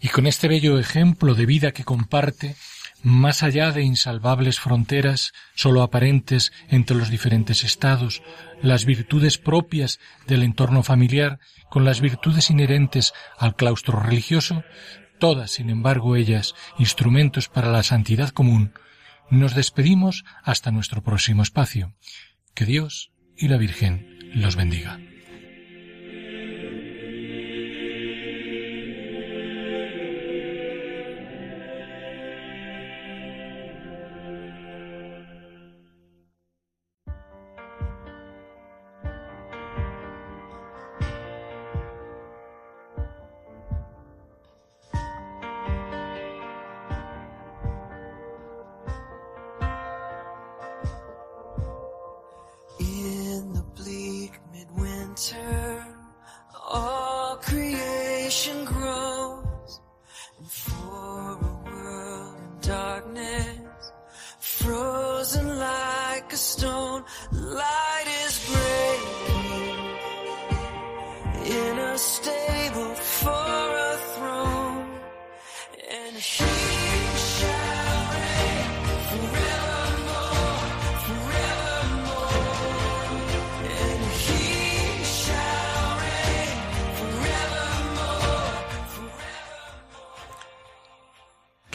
[0.02, 2.58] Y con este bello ejemplo de vida que comparte,
[3.04, 8.22] más allá de insalvables fronteras sólo aparentes entre los diferentes estados,
[8.62, 14.64] las virtudes propias del entorno familiar con las virtudes inherentes al claustro religioso,
[15.20, 18.74] todas, sin embargo, ellas instrumentos para la santidad común,
[19.30, 21.94] nos despedimos hasta nuestro próximo espacio.
[22.54, 25.00] Que Dios y la Virgen los bendiga.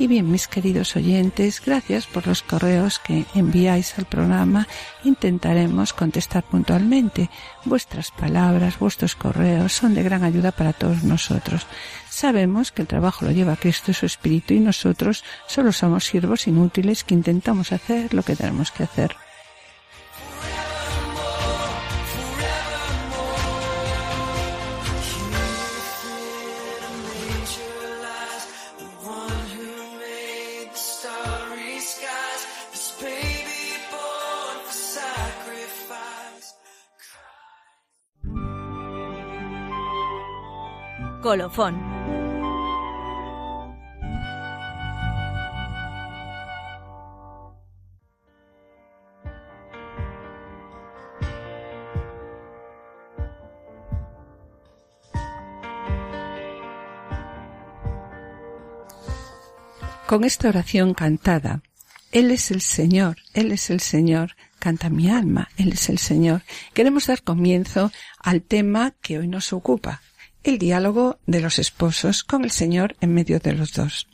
[0.00, 4.68] Y bien, mis queridos oyentes, gracias por los correos que enviáis al programa.
[5.02, 7.30] Intentaremos contestar puntualmente.
[7.64, 11.66] Vuestras palabras, vuestros correos son de gran ayuda para todos nosotros.
[12.08, 16.46] Sabemos que el trabajo lo lleva Cristo y su Espíritu y nosotros solo somos siervos
[16.46, 19.16] inútiles que intentamos hacer lo que tenemos que hacer.
[41.28, 41.76] Colofón.
[60.06, 61.60] Con esta oración cantada,
[62.10, 66.40] Él es el Señor, Él es el Señor, canta mi alma, Él es el Señor.
[66.72, 70.00] Queremos dar comienzo al tema que hoy nos ocupa,
[70.44, 74.08] el diálogo de los esposos con el Señor en medio de los dos.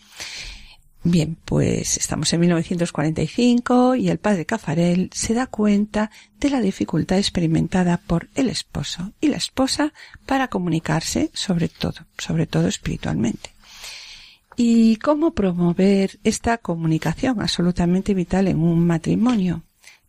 [1.07, 6.11] Bien, pues estamos en 1945 y el padre Cafarel se da cuenta
[6.41, 9.93] de la dificultad experimentada por el esposo y la esposa
[10.25, 13.51] para comunicarse sobre todo, sobre todo espiritualmente.
[14.57, 19.63] ¿Y cómo promover esta comunicación absolutamente vital en un matrimonio?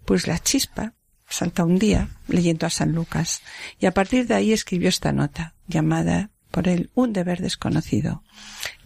[0.06, 0.94] Pues la chispa
[1.28, 3.42] salta un día leyendo a San Lucas
[3.80, 8.24] y a partir de ahí escribió esta nota llamada por él un deber desconocido.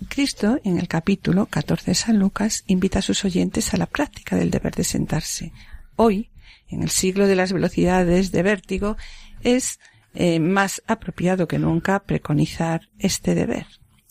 [0.07, 4.35] Cristo, en el capítulo 14 de San Lucas, invita a sus oyentes a la práctica
[4.35, 5.53] del deber de sentarse.
[5.95, 6.31] Hoy,
[6.67, 8.97] en el siglo de las velocidades de vértigo,
[9.41, 9.79] es
[10.15, 13.67] eh, más apropiado que nunca preconizar este deber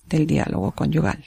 [0.06, 1.24] del diálogo conyugal.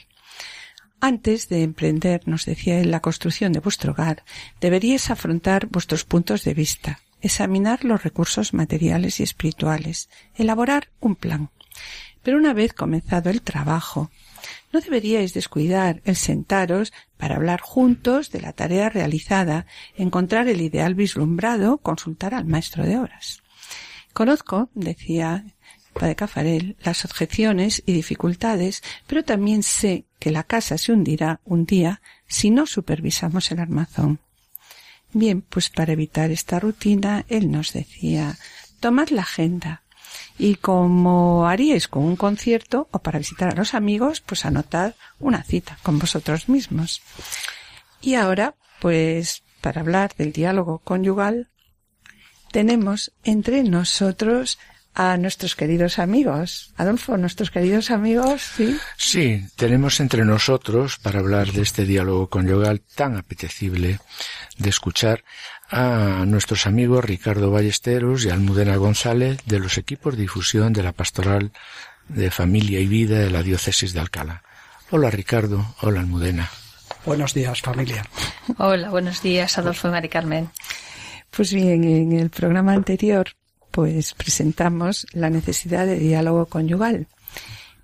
[1.04, 4.22] Antes de emprender, nos decía él, la construcción de vuestro hogar,
[4.60, 11.50] deberíais afrontar vuestros puntos de vista, examinar los recursos materiales y espirituales, elaborar un plan.
[12.22, 14.12] Pero una vez comenzado el trabajo,
[14.72, 20.94] no deberíais descuidar el sentaros para hablar juntos de la tarea realizada, encontrar el ideal
[20.94, 23.42] vislumbrado, consultar al maestro de horas.
[24.12, 25.46] Conozco, decía
[25.92, 31.66] Padre Cafarel, las objeciones y dificultades, pero también sé que la casa se hundirá un
[31.66, 34.20] día si no supervisamos el armazón.
[35.12, 38.38] Bien, pues para evitar esta rutina, él nos decía,
[38.80, 39.82] tomad la agenda
[40.38, 45.42] y como haríais con un concierto o para visitar a los amigos, pues anotad una
[45.42, 47.02] cita con vosotros mismos.
[48.00, 51.48] Y ahora, pues para hablar del diálogo conyugal,
[52.50, 54.58] tenemos entre nosotros
[54.94, 56.72] a nuestros queridos amigos.
[56.76, 58.76] Adolfo, nuestros queridos amigos, sí.
[58.96, 64.00] Sí, tenemos entre nosotros, para hablar de este diálogo conyugal tan apetecible
[64.58, 65.24] de escuchar,
[65.70, 70.92] a nuestros amigos Ricardo Ballesteros y Almudena González de los equipos de difusión de la
[70.92, 71.52] Pastoral
[72.08, 74.42] de Familia y Vida de la Diócesis de Alcalá.
[74.90, 76.50] Hola Ricardo, hola Almudena.
[77.06, 78.04] Buenos días, familia.
[78.58, 80.50] Hola, buenos días, Adolfo y Mari Carmen.
[81.30, 83.28] Pues bien, en el programa anterior
[83.72, 87.08] pues presentamos la necesidad de diálogo conyugal.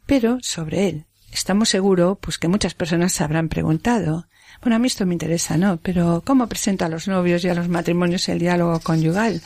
[0.07, 4.28] Pero sobre él, estamos seguros pues que muchas personas se habrán preguntado,
[4.62, 5.78] bueno, a mí esto me interesa, ¿no?
[5.78, 9.41] Pero ¿cómo presento a los novios y a los matrimonios el diálogo conyugal?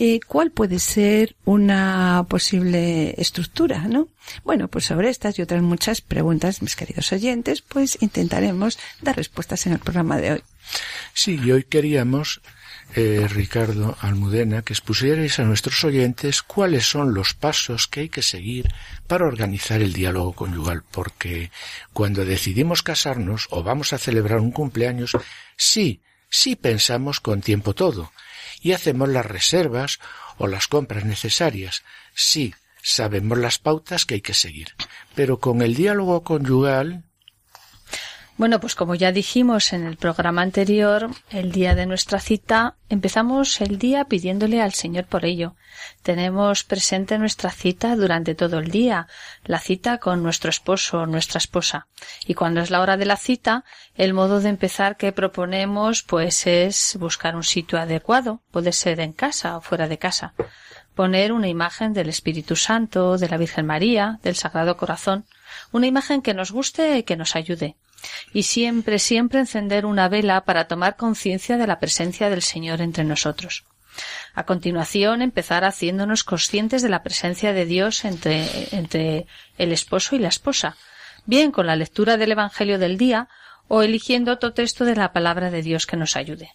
[0.00, 4.06] ¿Y cuál puede ser una posible estructura, no?
[4.44, 9.66] Bueno, pues sobre estas y otras muchas preguntas, mis queridos oyentes, pues intentaremos dar respuestas
[9.66, 10.42] en el programa de hoy.
[11.14, 12.40] Sí, y hoy queríamos
[12.94, 18.22] eh, Ricardo Almudena, que expusierais a nuestros oyentes cuáles son los pasos que hay que
[18.22, 18.72] seguir
[19.06, 21.50] para organizar el diálogo conyugal, porque
[21.92, 25.16] cuando decidimos casarnos o vamos a celebrar un cumpleaños,
[25.56, 28.12] sí, sí pensamos con tiempo todo,
[28.60, 29.98] y hacemos las reservas
[30.38, 31.82] o las compras necesarias.
[32.14, 34.68] Sí, sabemos las pautas que hay que seguir.
[35.14, 37.04] Pero con el diálogo conyugal
[38.38, 43.60] bueno, pues como ya dijimos en el programa anterior, el día de nuestra cita, empezamos
[43.60, 45.56] el día pidiéndole al Señor por ello.
[46.04, 49.08] Tenemos presente nuestra cita durante todo el día,
[49.44, 51.88] la cita con nuestro esposo o nuestra esposa.
[52.28, 53.64] Y cuando es la hora de la cita,
[53.96, 59.14] el modo de empezar que proponemos pues es buscar un sitio adecuado, puede ser en
[59.14, 60.34] casa o fuera de casa.
[60.94, 65.26] Poner una imagen del Espíritu Santo, de la Virgen María, del Sagrado Corazón,
[65.72, 67.76] una imagen que nos guste y que nos ayude
[68.32, 73.04] y siempre, siempre encender una vela para tomar conciencia de la presencia del Señor entre
[73.04, 73.64] nosotros.
[74.34, 79.26] A continuación, empezar haciéndonos conscientes de la presencia de Dios entre,
[79.58, 80.76] el esposo y la esposa,
[81.26, 83.28] bien con la lectura del Evangelio del día
[83.66, 86.52] o eligiendo otro texto de la palabra de Dios que nos ayude.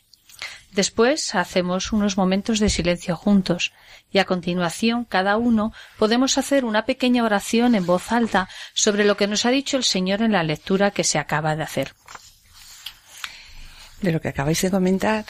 [0.73, 3.73] Después hacemos unos momentos de silencio juntos
[4.11, 9.15] y a continuación cada uno podemos hacer una pequeña oración en voz alta sobre lo
[9.15, 11.93] que nos ha dicho el Señor en la lectura que se acaba de hacer.
[14.01, 15.25] De lo que acabáis de comentar,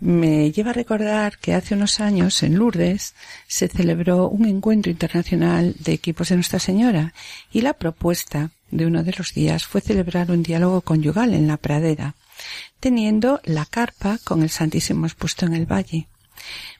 [0.00, 3.14] me lleva a recordar que hace unos años en Lourdes
[3.46, 7.12] se celebró un encuentro internacional de equipos de Nuestra Señora
[7.52, 11.58] y la propuesta de uno de los días fue celebrar un diálogo conyugal en la
[11.58, 12.14] pradera
[12.80, 16.08] teniendo la carpa con el Santísimo expuesto en el valle.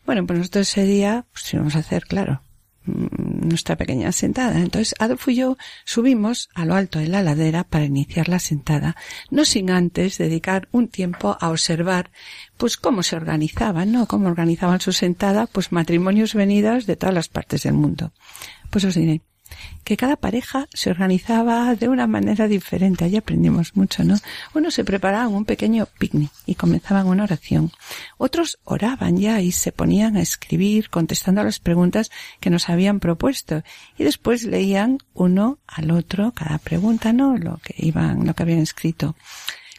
[0.07, 2.43] Bueno, pues nosotros ese día, pues íbamos a hacer, claro,
[2.85, 4.59] mm, nuestra pequeña sentada.
[4.59, 8.97] Entonces Adolfo y yo subimos a lo alto de la ladera para iniciar la sentada,
[9.31, 12.11] no sin antes dedicar un tiempo a observar
[12.57, 14.07] pues cómo se organizaban, ¿no?
[14.07, 18.13] Cómo organizaban su sentada, pues matrimonios venidos de todas las partes del mundo.
[18.71, 19.23] Pues os diré,
[19.85, 23.05] que cada pareja se organizaba de una manera diferente.
[23.05, 24.17] Allí aprendimos mucho, ¿no?
[24.55, 27.73] Unos se preparaban un pequeño picnic y comenzaban una oración.
[28.19, 33.01] Otros oraban ya y se ponían a escribir contestando a las preguntas que nos habían
[33.01, 33.63] propuesto.
[33.99, 37.37] Y después leían uno al otro cada pregunta, ¿no?
[37.37, 39.17] Lo que iban, lo que habían escrito.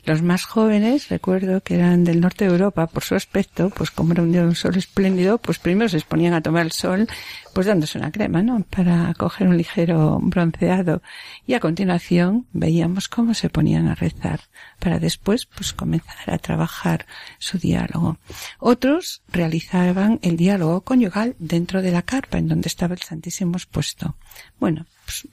[0.03, 4.13] Los más jóvenes, recuerdo que eran del norte de Europa, por su aspecto, pues como
[4.13, 7.07] era un día de un sol espléndido, pues primero se exponían a tomar el sol,
[7.53, 8.63] pues dándose una crema, ¿no?
[8.63, 11.03] Para coger un ligero bronceado.
[11.45, 14.41] Y a continuación veíamos cómo se ponían a rezar,
[14.79, 17.05] para después, pues comenzar a trabajar
[17.37, 18.17] su diálogo.
[18.59, 24.15] Otros realizaban el diálogo conyugal dentro de la carpa en donde estaba el Santísimo expuesto.
[24.59, 24.85] Bueno,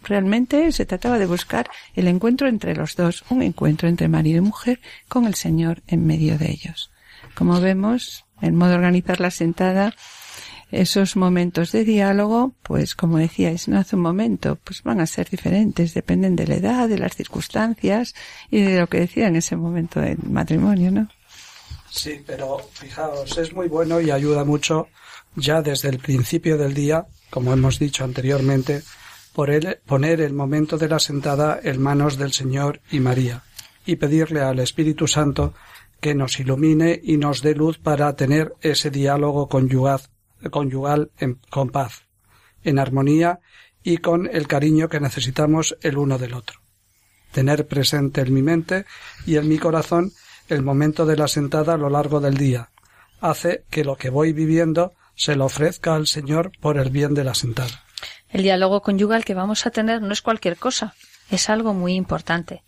[0.02, 4.42] realmente se trataba de buscar el encuentro entre los dos, un encuentro entre marido y
[4.42, 6.90] mujer con el Señor en medio de ellos.
[7.34, 9.94] Como vemos, el modo de organizar la sentada,
[10.70, 15.28] esos momentos de diálogo, pues como decíais, no hace un momento, pues van a ser
[15.30, 18.14] diferentes, dependen de la edad, de las circunstancias
[18.50, 21.08] y de lo que decía en ese momento del matrimonio, ¿no?
[21.90, 24.88] Sí, pero fijaos, es muy bueno y ayuda mucho
[25.36, 28.82] ya desde el principio del día, como hemos dicho anteriormente,
[29.34, 33.44] poner el momento de la sentada en manos del Señor y María,
[33.86, 35.54] y pedirle al Espíritu Santo
[36.00, 40.00] que nos ilumine y nos dé luz para tener ese diálogo conyugal,
[40.50, 41.10] conyugal
[41.50, 42.04] con paz,
[42.62, 43.40] en armonía
[43.82, 46.60] y con el cariño que necesitamos el uno del otro.
[47.32, 48.86] Tener presente en mi mente
[49.26, 50.12] y en mi corazón
[50.48, 52.70] el momento de la sentada a lo largo del día
[53.20, 57.24] hace que lo que voy viviendo se lo ofrezca al Señor por el bien de
[57.24, 57.84] la sentada.
[58.30, 60.94] El diálogo conyugal que vamos a tener no es cualquier cosa,
[61.30, 62.62] es algo muy importante.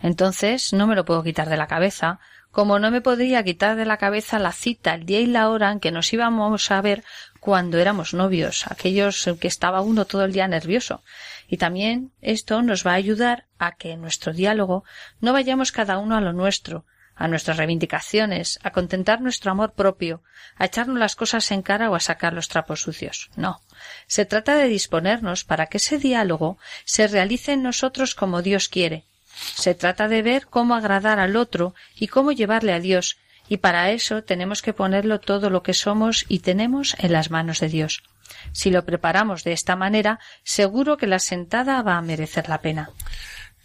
[0.00, 2.18] Entonces no me lo puedo quitar de la cabeza,
[2.50, 5.70] como no me podría quitar de la cabeza la cita, el día y la hora
[5.70, 7.04] en que nos íbamos a ver
[7.40, 11.02] cuando éramos novios, aquellos en que estaba uno todo el día nervioso.
[11.48, 14.84] Y también esto nos va a ayudar a que en nuestro diálogo
[15.20, 16.84] no vayamos cada uno a lo nuestro,
[17.22, 20.24] a nuestras reivindicaciones, a contentar nuestro amor propio,
[20.56, 23.30] a echarnos las cosas en cara o a sacar los trapos sucios.
[23.36, 23.60] No.
[24.08, 29.04] Se trata de disponernos para que ese diálogo se realice en nosotros como Dios quiere.
[29.54, 33.18] Se trata de ver cómo agradar al otro y cómo llevarle a Dios,
[33.48, 37.60] y para eso tenemos que ponerlo todo lo que somos y tenemos en las manos
[37.60, 38.02] de Dios.
[38.50, 42.90] Si lo preparamos de esta manera, seguro que la sentada va a merecer la pena.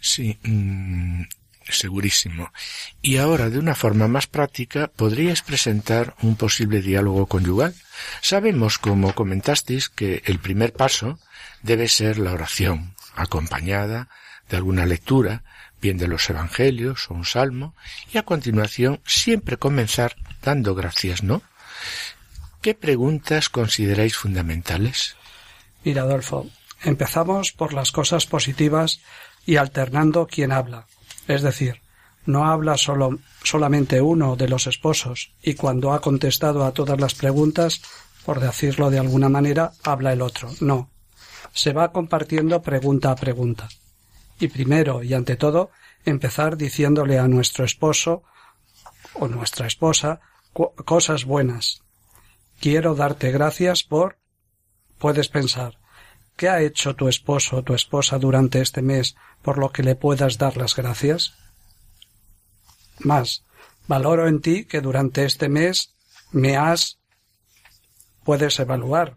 [0.00, 1.24] Sí, mm,
[1.70, 2.52] segurísimo.
[3.02, 7.74] Y ahora, de una forma más práctica, ¿podríais presentar un posible diálogo conyugal?
[8.20, 11.18] Sabemos, como comentasteis, que el primer paso
[11.62, 14.08] debe ser la oración, acompañada
[14.48, 15.42] de alguna lectura,
[15.80, 17.74] bien de los evangelios o un salmo,
[18.12, 21.42] y a continuación siempre comenzar dando gracias, ¿no?
[22.62, 25.16] ¿Qué preguntas consideráis fundamentales?
[25.84, 26.46] Mira, Adolfo,
[26.82, 29.00] empezamos por las cosas positivas
[29.46, 30.86] y alternando quien habla.
[31.28, 31.82] Es decir,
[32.26, 37.14] no habla solo, solamente uno de los esposos y cuando ha contestado a todas las
[37.14, 37.82] preguntas,
[38.24, 40.50] por decirlo de alguna manera, habla el otro.
[40.60, 40.90] No.
[41.52, 43.68] Se va compartiendo pregunta a pregunta.
[44.40, 45.70] Y primero y ante todo,
[46.04, 48.22] empezar diciéndole a nuestro esposo
[49.14, 50.20] o nuestra esposa
[50.84, 51.82] cosas buenas.
[52.60, 54.18] Quiero darte gracias por.
[54.98, 55.78] Puedes pensar,
[56.38, 59.96] ¿qué ha hecho tu esposo o tu esposa durante este mes por lo que le
[59.96, 61.34] puedas dar las gracias?
[63.00, 63.44] Más,
[63.88, 65.94] valoro en ti que durante este mes
[66.30, 66.98] me has.
[68.24, 69.16] Puedes evaluar.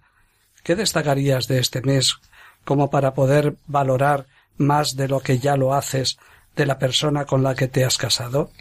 [0.63, 2.17] ¿Qué destacarías de este mes
[2.65, 4.25] como para poder valorar
[4.57, 6.17] más de lo que ya lo haces
[6.55, 8.51] de la persona con la que te has casado?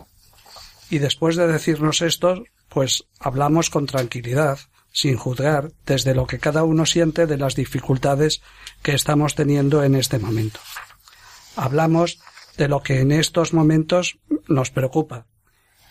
[0.90, 4.58] Y después de decirnos esto, pues hablamos con tranquilidad,
[4.92, 8.42] sin juzgar, desde lo que cada uno siente de las dificultades
[8.82, 10.60] que estamos teniendo en este momento.
[11.56, 12.20] Hablamos
[12.56, 14.18] de lo que en estos momentos
[14.48, 15.26] nos preocupa.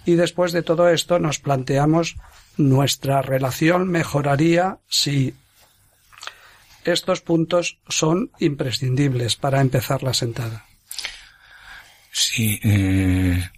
[0.06, 2.16] Y después de todo esto nos planteamos
[2.58, 5.34] nuestra relación mejoraría si
[6.84, 10.66] estos puntos son imprescindibles para empezar la sentada.
[12.12, 13.50] Sí, eh,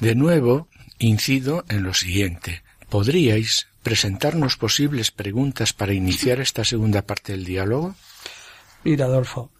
[0.00, 0.68] de nuevo,
[1.02, 2.61] Incido en lo siguiente.
[2.92, 7.94] ¿Podríais presentarnos posibles preguntas para iniciar esta segunda parte del diálogo?
[8.84, 9.50] Mira, Adolfo,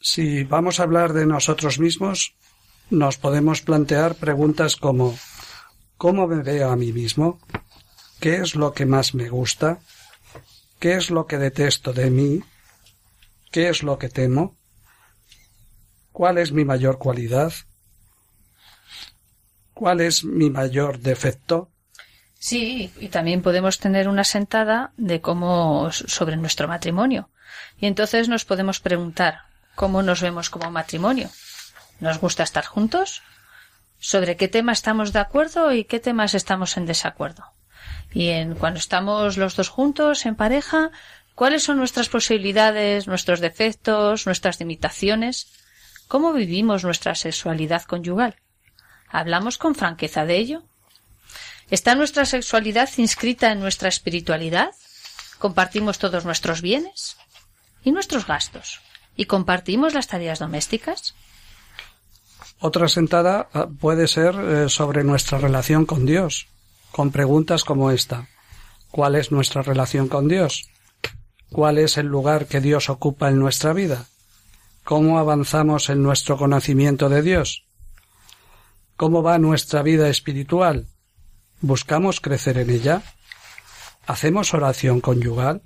[0.00, 2.34] si vamos a hablar de nosotros mismos,
[2.90, 5.16] nos podemos plantear preguntas como
[5.98, 7.38] ¿Cómo me veo a mí mismo?
[8.18, 9.78] ¿Qué es lo que más me gusta?
[10.80, 12.42] ¿Qué es lo que detesto de mí?
[13.52, 14.58] ¿Qué es lo que temo?
[16.10, 17.52] ¿Cuál es mi mayor cualidad?
[19.74, 21.70] ¿Cuál es mi mayor defecto?
[22.42, 27.28] Sí, y también podemos tener una sentada de cómo sobre nuestro matrimonio.
[27.78, 29.42] Y entonces nos podemos preguntar
[29.74, 31.28] cómo nos vemos como matrimonio.
[32.00, 33.22] ¿Nos gusta estar juntos?
[33.98, 37.44] ¿Sobre qué tema estamos de acuerdo y qué temas estamos en desacuerdo?
[38.10, 40.92] Y en cuando estamos los dos juntos en pareja,
[41.34, 45.52] ¿cuáles son nuestras posibilidades, nuestros defectos, nuestras limitaciones?
[46.08, 48.36] ¿Cómo vivimos nuestra sexualidad conyugal?
[49.10, 50.69] ¿Hablamos con franqueza de ello?
[51.70, 54.70] ¿Está nuestra sexualidad inscrita en nuestra espiritualidad?
[55.38, 57.16] ¿Compartimos todos nuestros bienes
[57.84, 58.80] y nuestros gastos?
[59.16, 61.14] ¿Y compartimos las tareas domésticas?
[62.58, 66.48] Otra sentada ah, puede ser eh, sobre nuestra relación con Dios,
[66.90, 68.28] con preguntas como esta.
[68.90, 70.68] ¿Cuál es nuestra relación con Dios?
[71.52, 74.06] ¿Cuál es el lugar que Dios ocupa en nuestra vida?
[74.82, 77.64] ¿Cómo avanzamos en nuestro conocimiento de Dios?
[78.96, 80.88] ¿Cómo va nuestra vida espiritual?
[81.60, 83.02] ¿Buscamos crecer en ella?
[84.06, 85.62] ¿Hacemos oración conyugal?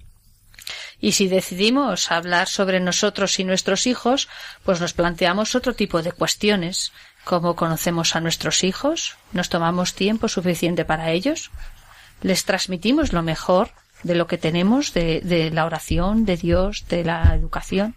[1.00, 4.28] Y si decidimos hablar sobre nosotros y nuestros hijos,
[4.64, 6.92] pues nos planteamos otro tipo de cuestiones.
[7.24, 9.16] ¿Cómo conocemos a nuestros hijos?
[9.32, 11.50] ¿Nos tomamos tiempo suficiente para ellos?
[12.22, 13.70] ¿Les transmitimos lo mejor
[14.02, 17.96] de lo que tenemos, de, de la oración, de Dios, de la educación?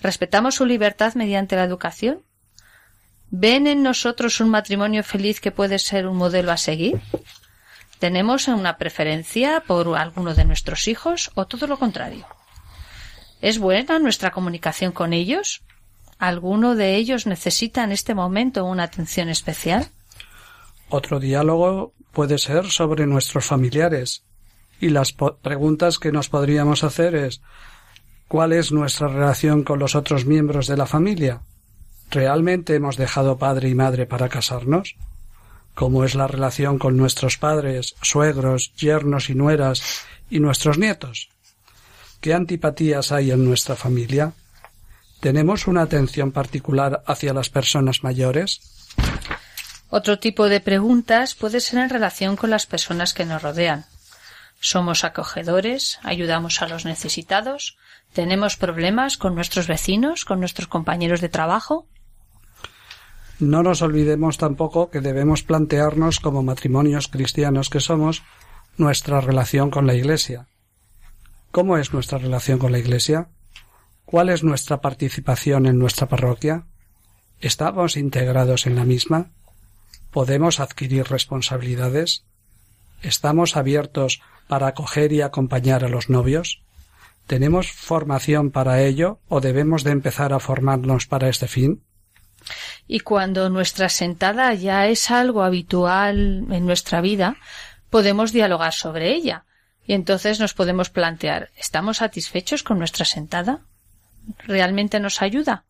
[0.00, 2.22] ¿Respetamos su libertad mediante la educación?
[3.30, 7.00] ¿Ven en nosotros un matrimonio feliz que puede ser un modelo a seguir?
[7.98, 12.26] ¿Tenemos una preferencia por alguno de nuestros hijos o todo lo contrario?
[13.40, 15.62] ¿Es buena nuestra comunicación con ellos?
[16.18, 19.88] ¿Alguno de ellos necesita en este momento una atención especial?
[20.88, 24.24] Otro diálogo puede ser sobre nuestros familiares.
[24.80, 27.42] Y las preguntas que nos podríamos hacer es
[28.26, 31.42] ¿cuál es nuestra relación con los otros miembros de la familia?
[32.10, 34.96] ¿Realmente hemos dejado padre y madre para casarnos?
[35.74, 41.28] ¿Cómo es la relación con nuestros padres, suegros, yernos y nueras y nuestros nietos?
[42.20, 44.32] ¿Qué antipatías hay en nuestra familia?
[45.20, 48.60] ¿Tenemos una atención particular hacia las personas mayores?
[49.90, 53.84] Otro tipo de preguntas puede ser en relación con las personas que nos rodean.
[54.60, 55.98] ¿Somos acogedores?
[56.02, 57.76] ¿Ayudamos a los necesitados?
[58.12, 61.86] ¿Tenemos problemas con nuestros vecinos, con nuestros compañeros de trabajo?
[63.40, 68.24] No nos olvidemos tampoco que debemos plantearnos como matrimonios cristianos que somos
[68.76, 70.48] nuestra relación con la Iglesia.
[71.52, 73.28] ¿Cómo es nuestra relación con la Iglesia?
[74.04, 76.66] ¿Cuál es nuestra participación en nuestra parroquia?
[77.40, 79.30] ¿Estamos integrados en la misma?
[80.10, 82.24] ¿Podemos adquirir responsabilidades?
[83.02, 86.62] ¿Estamos abiertos para acoger y acompañar a los novios?
[87.28, 91.84] ¿Tenemos formación para ello o debemos de empezar a formarnos para este fin?
[92.88, 97.36] Y cuando nuestra sentada ya es algo habitual en nuestra vida,
[97.90, 99.44] podemos dialogar sobre ella.
[99.86, 103.60] Y entonces nos podemos plantear ¿estamos satisfechos con nuestra sentada?
[104.46, 105.64] ¿Realmente nos ayuda?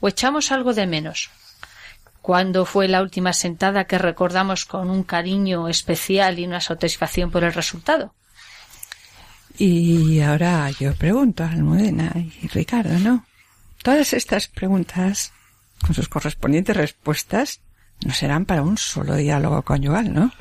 [0.00, 1.30] ¿O echamos algo de menos?
[2.20, 7.44] ¿Cuándo fue la última sentada que recordamos con un cariño especial y una satisfacción por
[7.44, 8.14] el resultado?
[9.58, 13.26] Y ahora yo pregunto a Almudena y Ricardo, ¿no?
[13.82, 15.31] Todas estas preguntas,
[15.82, 17.60] con sus correspondientes respuestas,
[18.04, 20.32] no serán para un solo diálogo conyugal, ¿no?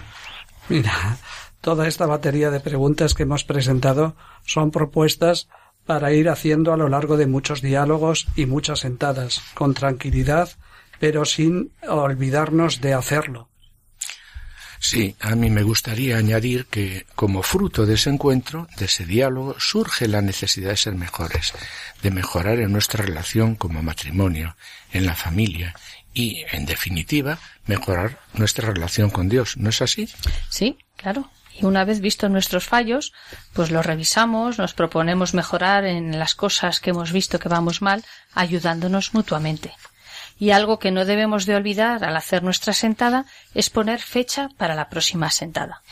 [0.69, 1.17] Mira,
[1.59, 4.15] toda esta batería de preguntas que hemos presentado
[4.45, 5.49] son propuestas
[5.85, 10.49] para ir haciendo a lo largo de muchos diálogos y muchas sentadas, con tranquilidad,
[10.99, 13.50] pero sin olvidarnos de hacerlo.
[14.83, 19.55] Sí, a mí me gustaría añadir que, como fruto de ese encuentro, de ese diálogo,
[19.59, 21.53] surge la necesidad de ser mejores,
[22.01, 24.57] de mejorar en nuestra relación como matrimonio,
[24.91, 25.75] en la familia
[26.15, 29.55] y, en definitiva, mejorar nuestra relación con Dios.
[29.55, 30.09] ¿No es así?
[30.49, 31.29] Sí, claro.
[31.53, 33.13] Y una vez vistos nuestros fallos,
[33.53, 38.03] pues los revisamos, nos proponemos mejorar en las cosas que hemos visto que vamos mal,
[38.33, 39.73] ayudándonos mutuamente.
[40.41, 44.73] Y algo que no debemos de olvidar al hacer nuestra sentada es poner fecha para
[44.73, 45.83] la próxima sentada.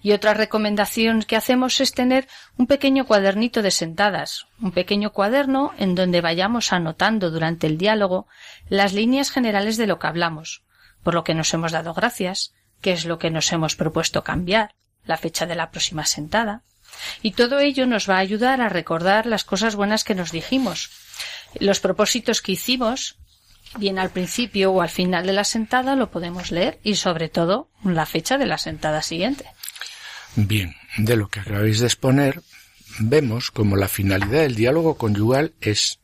[0.00, 5.72] Y otra recomendación que hacemos es tener un pequeño cuadernito de sentadas, un pequeño cuaderno
[5.76, 8.28] en donde vayamos anotando durante el diálogo
[8.68, 10.62] las líneas generales de lo que hablamos,
[11.02, 14.72] por lo que nos hemos dado gracias, qué es lo que nos hemos propuesto cambiar,
[15.04, 16.62] la fecha de la próxima sentada.
[17.22, 20.90] Y todo ello nos va a ayudar a recordar las cosas buenas que nos dijimos,
[21.58, 23.16] los propósitos que hicimos
[23.78, 27.68] bien al principio o al final de la sentada lo podemos leer y sobre todo
[27.84, 29.46] la fecha de la sentada siguiente.
[30.36, 32.42] Bien, de lo que acabáis de exponer,
[32.98, 36.00] vemos como la finalidad del diálogo conyugal es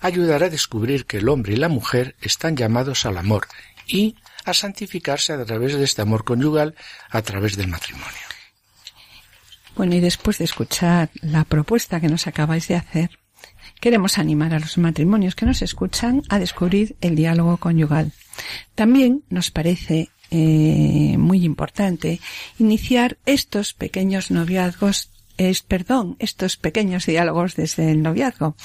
[0.00, 3.48] ayudar a descubrir que el hombre y la mujer están llamados al amor
[3.86, 6.74] y a santificarse a través de este amor conyugal
[7.10, 8.26] a través del matrimonio.
[9.74, 13.18] Bueno, y después de escuchar la propuesta que nos acabáis de hacer,
[13.80, 18.12] Queremos animar a los matrimonios que nos escuchan a descubrir el diálogo conyugal.
[18.74, 22.20] También nos parece eh, muy importante
[22.58, 28.56] iniciar estos pequeños noviazgos es, perdón, estos pequeños diálogos desde el noviazgo,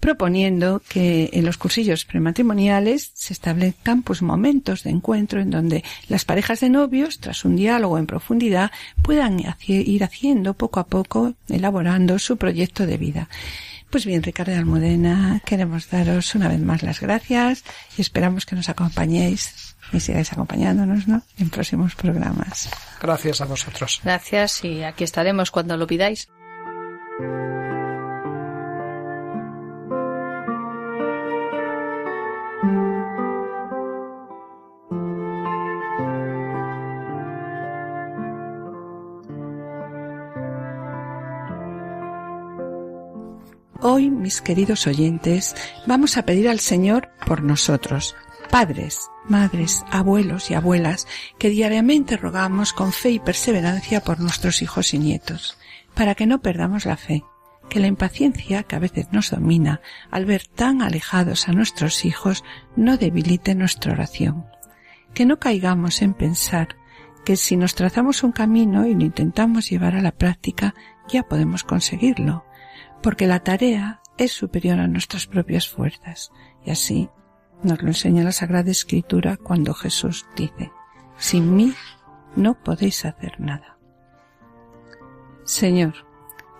[0.00, 6.24] proponiendo que en los cursillos prematrimoniales se establezcan pues momentos de encuentro en donde las
[6.24, 8.70] parejas de novios, tras un diálogo en profundidad,
[9.02, 13.28] puedan ir haciendo poco a poco, elaborando su proyecto de vida.
[13.92, 17.62] Pues bien, Ricardo Almudena, queremos daros una vez más las gracias
[17.98, 21.20] y esperamos que nos acompañéis y sigáis acompañándonos ¿no?
[21.36, 22.70] en próximos programas.
[23.02, 24.00] Gracias a vosotros.
[24.02, 26.30] Gracias y aquí estaremos cuando lo pidáis.
[43.84, 45.56] Hoy, mis queridos oyentes,
[45.88, 48.14] vamos a pedir al Señor por nosotros,
[48.48, 54.94] padres, madres, abuelos y abuelas, que diariamente rogamos con fe y perseverancia por nuestros hijos
[54.94, 55.58] y nietos,
[55.94, 57.24] para que no perdamos la fe,
[57.68, 59.80] que la impaciencia que a veces nos domina
[60.12, 62.44] al ver tan alejados a nuestros hijos
[62.76, 64.46] no debilite nuestra oración,
[65.12, 66.76] que no caigamos en pensar
[67.24, 70.72] que si nos trazamos un camino y lo intentamos llevar a la práctica,
[71.08, 72.44] ya podemos conseguirlo,
[73.02, 76.32] porque la tarea es superior a nuestras propias fuerzas.
[76.64, 77.10] Y así
[77.62, 80.72] nos lo enseña la Sagrada Escritura cuando Jesús dice,
[81.16, 81.74] sin mí
[82.36, 83.78] no podéis hacer nada.
[85.44, 85.94] Señor,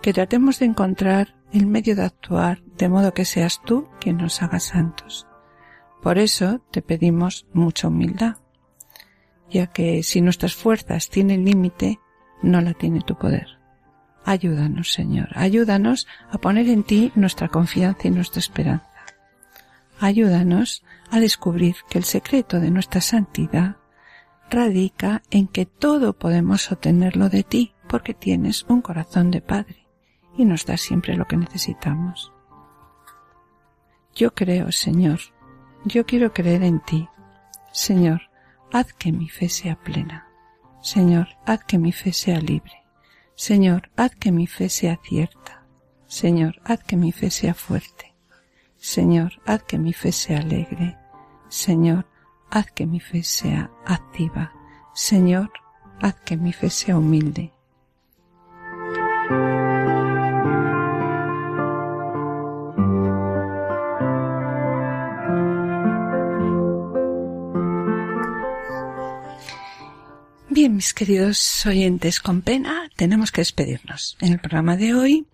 [0.01, 4.41] que tratemos de encontrar el medio de actuar de modo que seas tú quien nos
[4.41, 5.27] haga santos.
[6.01, 8.37] Por eso te pedimos mucha humildad,
[9.49, 11.99] ya que si nuestras fuerzas tienen límite,
[12.41, 13.62] no la tiene tu poder.
[14.25, 18.87] Ayúdanos, Señor, ayúdanos a poner en ti nuestra confianza y nuestra esperanza.
[19.99, 23.77] Ayúdanos a descubrir que el secreto de nuestra santidad
[24.49, 29.87] radica en que todo podemos obtenerlo de ti porque tienes un corazón de Padre
[30.37, 32.31] y nos das siempre lo que necesitamos.
[34.15, 35.19] Yo creo, Señor,
[35.85, 37.09] yo quiero creer en ti.
[37.71, 38.21] Señor,
[38.71, 40.27] haz que mi fe sea plena.
[40.81, 42.82] Señor, haz que mi fe sea libre.
[43.49, 45.65] Señor, haz que mi fe sea cierta.
[46.07, 48.15] Señor, haz que mi fe sea fuerte.
[48.77, 50.95] Señor, haz que mi fe sea alegre.
[51.49, 52.05] Señor,
[52.49, 54.53] haz que mi fe sea activa.
[54.93, 55.51] Señor,
[56.01, 57.51] haz que mi fe sea humilde.
[70.53, 74.17] Bien, mis queridos oyentes, con pena tenemos que despedirnos.
[74.21, 75.25] En el programa de hoy,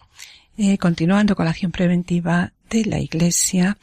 [0.58, 3.78] eh, continuando con la acción preventiva de la Iglesia,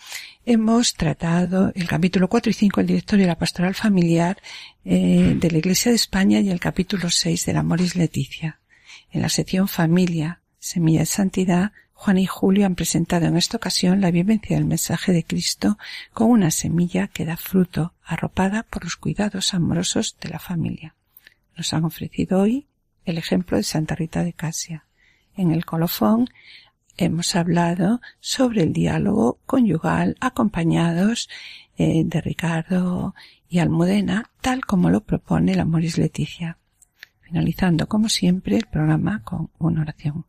[0.47, 4.39] hemos tratado el capítulo 4 y 5 del directorio de la pastoral familiar
[4.87, 8.59] eh, de la Iglesia de España y el capítulo 6 del Amoris Leticia.
[9.11, 14.01] En la sección familia Semilla de Santidad, Juan y Julio han presentado en esta ocasión
[14.01, 15.76] la vivencia del mensaje de Cristo
[16.14, 20.95] con una semilla que da fruto, arropada por los cuidados amorosos de la familia.
[21.57, 22.66] Nos han ofrecido hoy
[23.04, 24.84] el ejemplo de Santa Rita de Casia.
[25.36, 26.28] En el colofón
[26.96, 31.28] hemos hablado sobre el diálogo conyugal acompañados
[31.78, 33.14] eh, de Ricardo
[33.48, 36.59] y Almudena, tal como lo propone la Moris Leticia.
[37.22, 40.26] Finalizando, como siempre, el programa con una oración.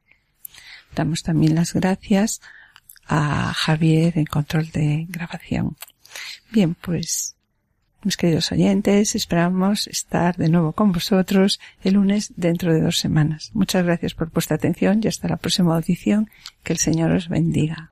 [0.95, 2.41] Damos también las gracias
[3.05, 5.77] a Javier en control de grabación.
[6.51, 7.36] Bien, pues
[8.03, 13.51] mis queridos oyentes, esperamos estar de nuevo con vosotros el lunes dentro de dos semanas.
[13.53, 16.29] Muchas gracias por vuestra atención y hasta la próxima audición.
[16.63, 17.91] Que el Señor os bendiga.